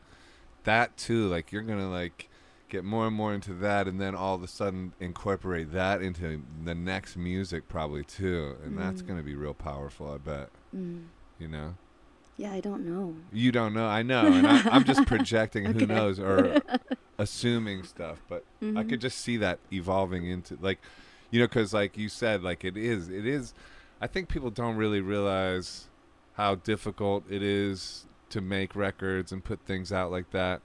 [0.64, 1.27] that too.
[1.27, 2.30] Like you're gonna like
[2.70, 6.41] get more and more into that, and then all of a sudden incorporate that into
[6.64, 9.08] the next music probably too, and that's Mm.
[9.08, 10.12] gonna be real powerful.
[10.14, 10.50] I bet.
[10.76, 11.06] Mm.
[11.40, 11.76] You know.
[12.38, 13.16] Yeah, I don't know.
[13.34, 13.86] You don't know.
[13.88, 15.66] I know, and I, I'm just projecting.
[15.66, 16.62] Who knows or
[17.18, 18.90] assuming stuff, but I Mhm.
[18.90, 20.80] could just see that evolving into like,
[21.32, 23.54] you know, because like you said, like it is, it is.
[24.02, 25.90] I think people don't really realize
[26.36, 30.62] how difficult it is to make records and put things out like that.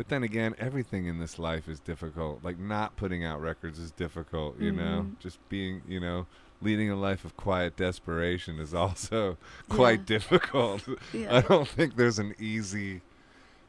[0.00, 2.42] But then again, everything in this life is difficult.
[2.42, 5.04] Like not putting out records is difficult, you know.
[5.10, 5.18] Mhm.
[5.18, 6.26] Just being, you know,
[6.62, 9.36] leading a life of quiet desperation is also
[9.68, 10.16] quite Yeah.
[10.18, 10.88] difficult.
[11.28, 13.02] I don't think there's an easy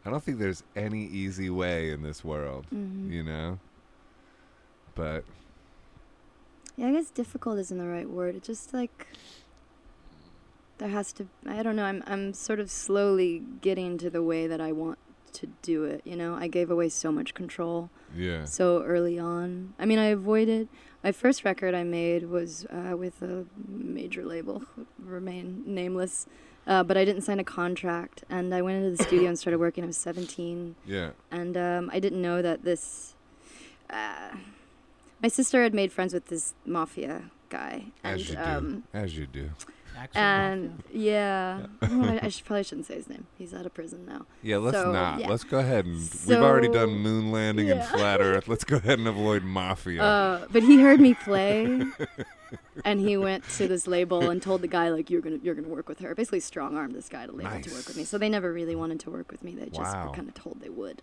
[0.05, 3.11] I don't think there's any easy way in this world, Mhm.
[3.11, 3.59] you know?
[4.95, 5.25] But
[6.77, 8.35] Yeah, I guess difficult isn't the right word.
[8.35, 9.05] It just like
[10.77, 11.27] there has to.
[11.45, 11.83] I don't know.
[11.83, 14.97] I'm I'm sort of slowly getting to the way that I want
[15.33, 16.01] to do it.
[16.05, 18.45] You know, I gave away so much control Yeah.
[18.45, 19.73] so early on.
[19.79, 20.67] I mean, I avoided.
[21.03, 24.63] My first record I made was uh, with a major label,
[25.03, 26.27] remain nameless,
[26.67, 28.23] uh, but I didn't sign a contract.
[28.29, 29.83] And I went into the studio and started working.
[29.83, 31.11] I was 17, Yeah.
[31.31, 33.15] and um, I didn't know that this.
[33.89, 34.35] Uh,
[35.21, 38.41] my sister had made friends with this mafia guy, and As you do.
[38.41, 39.49] um, As you do.
[40.01, 40.99] Actual and mafia?
[40.99, 43.27] yeah, Oh, I, I should, probably shouldn't say his name.
[43.37, 44.25] He's out of prison now.
[44.41, 45.19] Yeah, let's So, not.
[45.19, 45.27] yeah.
[45.29, 45.97] Let's go ahead and
[46.27, 48.47] we've already done moon landing and flat Earth.
[48.47, 50.01] Let's go ahead and avoid mafia.
[50.03, 51.83] Uh, but he heard me play,
[52.83, 55.67] and he went to this label and told the guy like you're gonna you're gonna
[55.67, 56.15] work with her.
[56.15, 58.03] Basically, strong armed this guy to label to work with me.
[58.03, 59.53] So they never really wanted to work with me.
[59.55, 60.07] They just Wow.
[60.07, 61.01] were kind of told they would.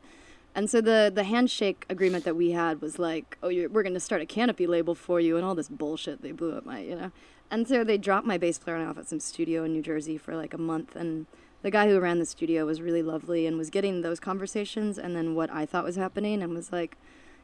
[0.55, 4.01] And so the the handshake agreement that we had was like, oh, you're, we're gonna
[4.01, 6.23] start a canopy label for you, and all this bullshit.
[6.23, 7.13] They blew up my, you know.
[7.51, 10.19] And so they dropped my bass player on off at some studio in New Jersey
[10.19, 11.27] for like a month, and
[11.63, 15.17] the guy who ran the studio was really lovely and was getting those conversations, and
[15.17, 16.97] then what I thought was happening, and was like,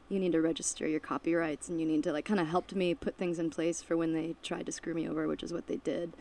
[0.09, 2.93] you need to register your copyrights and you need to like kind of helped me
[2.93, 5.67] put things in place for when they tried to screw me over which is what
[5.67, 6.13] they did.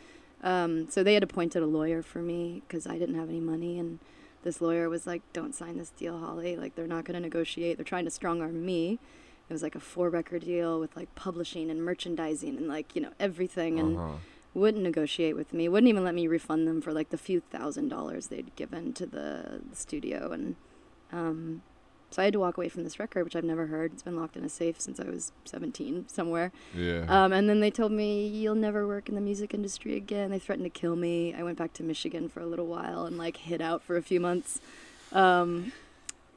[0.43, 3.78] Um, so they had appointed a lawyer for me because i didn't have any money
[3.78, 3.98] and
[4.43, 6.56] this lawyer was like don't sign this deal holly.
[6.56, 7.77] Like they're not going to negotiate.
[7.77, 8.98] They're trying to strong arm me
[9.49, 13.03] it was like a four record deal with like publishing and merchandising and like you
[13.03, 14.16] know everything and uh-huh.
[14.55, 17.89] wouldn't negotiate with me wouldn't even let me refund them for like the few thousand
[17.89, 20.57] dollars they'd given to the, the studio and
[21.12, 21.62] um,
[22.11, 23.93] so i had to walk away from this record which i've never heard.
[23.93, 26.51] It's been locked in a safe since i was 17 somewhere.
[26.75, 27.05] Yeah.
[27.09, 30.31] um, and then they told me you'll never work in the music industry again.
[30.31, 31.35] They threatened to kill me.
[31.35, 34.03] I went back to michigan for a little while and like hid out for a
[34.03, 34.61] few months.
[35.12, 35.73] Um,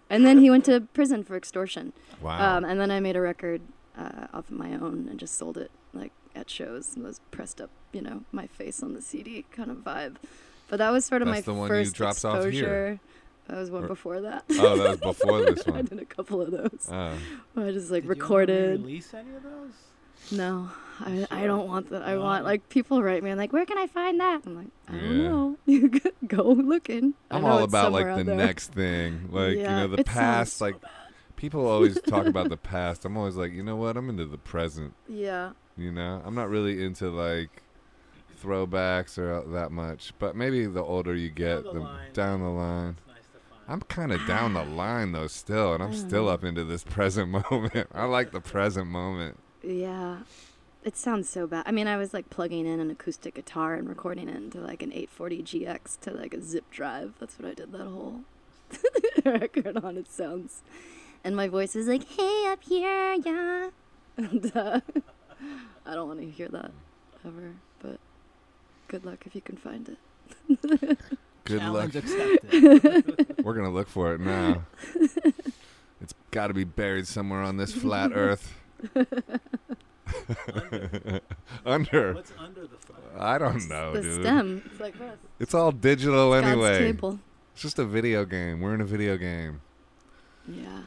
[0.09, 2.57] and then he went to prison for extortion wow.
[2.57, 3.61] um, and then I made a record
[3.97, 7.59] uh, off of my own and just sold it like at shows and was pressed
[7.59, 10.17] up, you know, my face on the CD kind of vibe.
[10.69, 12.49] But that was sort of That's the my one you first dropped off here.
[12.49, 12.99] exposure.
[13.47, 14.43] That was one Or- before that.
[14.51, 15.77] oh, that was before this one.
[15.77, 16.89] I did a couple of those.
[16.91, 17.15] Uh,
[17.53, 18.81] where I just like Did you recorded.
[18.81, 19.71] release any of those?
[20.31, 22.01] No, I, I don't want that.
[22.03, 22.21] I No.
[22.21, 24.41] want like people write me and like, where can I find that?
[24.45, 25.57] I'm like, I don't know.
[25.65, 25.89] You
[26.27, 27.13] go looking.
[27.29, 28.35] I I'm all about like the there.
[28.35, 29.29] next thing.
[29.31, 30.57] Like, you know, the past.
[30.57, 30.75] so like,
[31.35, 33.05] people always talk about the past.
[33.05, 33.97] I'm always like, you know what?
[33.97, 34.93] I'm into the present.
[35.07, 35.51] Yeah.
[35.77, 37.63] You know, I'm not really into like
[38.41, 40.13] throwbacks or uh, that much.
[40.19, 42.13] But maybe the older you get, the the line.
[42.13, 42.95] down the line.
[42.97, 43.61] It's nice to find.
[43.67, 46.33] I'm kind of down the line though, still, and I'm still mm.
[46.33, 47.87] up into this present moment.
[47.93, 49.37] I like the present moment.
[49.63, 50.17] Yeah.
[50.83, 51.63] It sounds so bad.
[51.65, 54.81] I mean, I was like plugging in an acoustic guitar and recording it into like
[54.81, 57.13] an 840 GX to like a zip drive.
[57.19, 58.21] That's what I did that whole
[59.25, 59.97] record on.
[59.97, 60.61] It sounds.
[61.23, 63.69] And my voice is like, hey, up here, yeah.
[64.15, 64.79] And uh,
[65.85, 66.71] I don't want to hear that
[67.25, 67.99] ever, but
[68.87, 70.99] good luck if you can find it.
[71.43, 71.95] Good luck.
[71.95, 73.37] Accepted.
[73.41, 74.63] We're gonna look for it now.
[74.93, 78.53] it's got to be buried somewhere on this flat Earth.
[81.65, 82.13] Under.
[82.15, 82.99] What's under the flag?
[83.19, 84.21] I don't It's know, the dude.
[84.21, 84.63] stem.
[84.71, 85.17] It's like this.
[85.39, 86.79] It's all digital God's anyway.
[86.79, 87.19] table.
[87.53, 88.61] It's just a video game.
[88.61, 89.61] We're in a video game.
[90.47, 90.81] Yeah.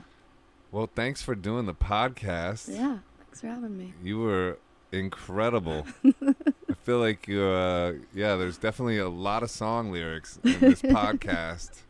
[0.73, 2.69] Well, thanks for doing the podcast.
[2.73, 2.99] Yeah.
[3.19, 3.93] Thanks for having me.
[4.03, 4.59] You were
[4.93, 5.87] incredible.
[6.05, 10.81] I feel like you, uh, yeah, there's definitely a lot of song lyrics in this
[10.83, 11.83] podcast.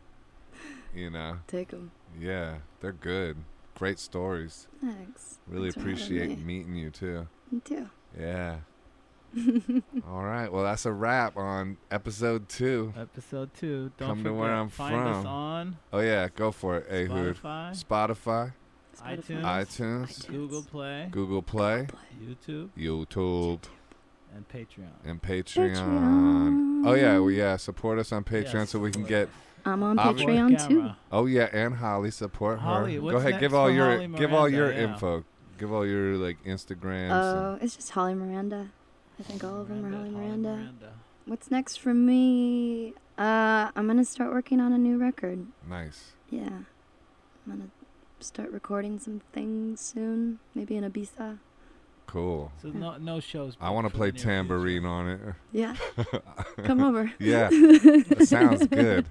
[0.93, 1.91] You know, Take them.
[2.19, 3.37] yeah, they're good.
[3.81, 4.67] Great stories.
[4.79, 5.39] Thanks.
[5.47, 6.35] Really Thanks appreciate me.
[6.35, 7.27] meeting you too.
[7.51, 7.89] Me too.
[8.15, 8.57] Yeah.
[10.07, 10.53] All right.
[10.53, 12.93] Well, that's a wrap on episode two.
[12.95, 13.91] Episode two.
[13.97, 17.37] Don't Come to where I'm find us on Oh yeah, go for it, Ehud.
[17.37, 18.53] Spotify, Spotify,
[19.03, 21.87] iTunes, iTunes, Google Play, Google Play,
[22.23, 23.61] YouTube, YouTube,
[24.35, 24.91] and Patreon.
[25.03, 25.75] and Patreon.
[25.75, 26.87] Patreon.
[26.87, 27.57] Oh yeah, well, yeah.
[27.57, 29.29] Support us on Patreon Yes, so we can support get.
[29.65, 30.89] I'm on Obvi- Patreon too.
[31.11, 33.01] Oh yeah, and Holly support Holly, her.
[33.01, 34.79] what's Go ahead, next give all your Holly give all your Yeah.
[34.93, 35.23] info.
[35.57, 37.11] Give all your like Instagrams.
[37.11, 38.69] Oh, it's just Holly Miranda.
[39.19, 40.93] I think all of them are Holly Miranda, Miranda.
[41.25, 42.93] What's next for me?
[43.17, 45.45] Uh, I'm gonna start working on a new record.
[45.69, 46.13] nice.
[46.31, 46.65] Yeah, I'm
[47.47, 47.69] gonna
[48.19, 50.39] start recording some things soon.
[50.55, 51.37] Maybe in Ibiza.
[52.07, 52.51] Cool.
[52.61, 53.55] So no no shows.
[53.61, 54.87] I want to play tambourine future.
[54.87, 55.19] on it.
[55.51, 55.75] Yeah,
[56.63, 57.11] come over.
[57.19, 57.49] Yeah,
[58.23, 59.05] sounds good.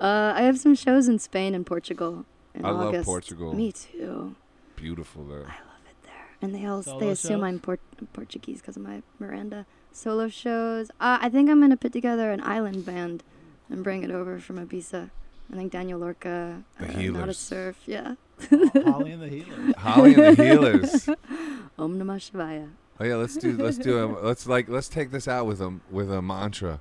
[0.00, 3.04] Uh, I have some shows in Spain and Portugal in I love August.
[3.06, 3.54] Portugal.
[3.54, 4.34] Me too.
[4.76, 5.34] Beautiful though.
[5.34, 6.26] I love it there.
[6.42, 7.44] And they all Solo they assume shows?
[7.44, 7.80] I'm Port-
[8.12, 10.90] Portuguese because of my Miranda solo shows.
[11.00, 13.22] Uh, I think I'm gonna put together an island band
[13.70, 15.10] and bring it over from Ibiza.
[15.52, 18.14] I think Daniel Lorca, The uh, Nada Surf, yeah.
[18.50, 19.74] Holly and the Healers.
[19.76, 21.08] Holly and the Healers.
[21.78, 22.70] Om Namah Shivaya.
[22.98, 25.78] Oh yeah, let's do let's do a let's like let's take this out with a
[25.90, 26.80] with a mantra.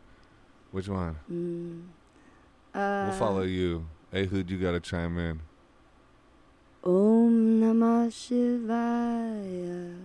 [0.71, 1.17] Which one?
[1.31, 1.83] Mm.
[2.73, 3.85] Uh, We'll follow you.
[4.13, 5.41] Ehud, you gotta chime in.
[6.83, 9.95] Om Namah Shivaya.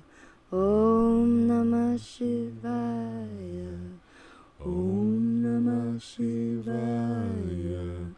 [0.52, 3.78] Om Namah Shivaya.
[4.60, 8.14] Om Namah Shivaya.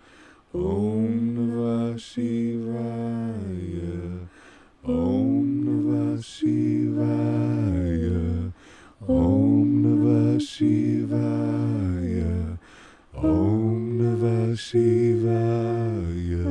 [0.53, 2.69] Om Namah Shivaya.
[4.85, 8.53] Om Namah Shivaya.
[9.09, 12.33] Om Namah Shivaya.
[13.15, 13.60] Om
[14.51, 16.43] Namah Shivaya.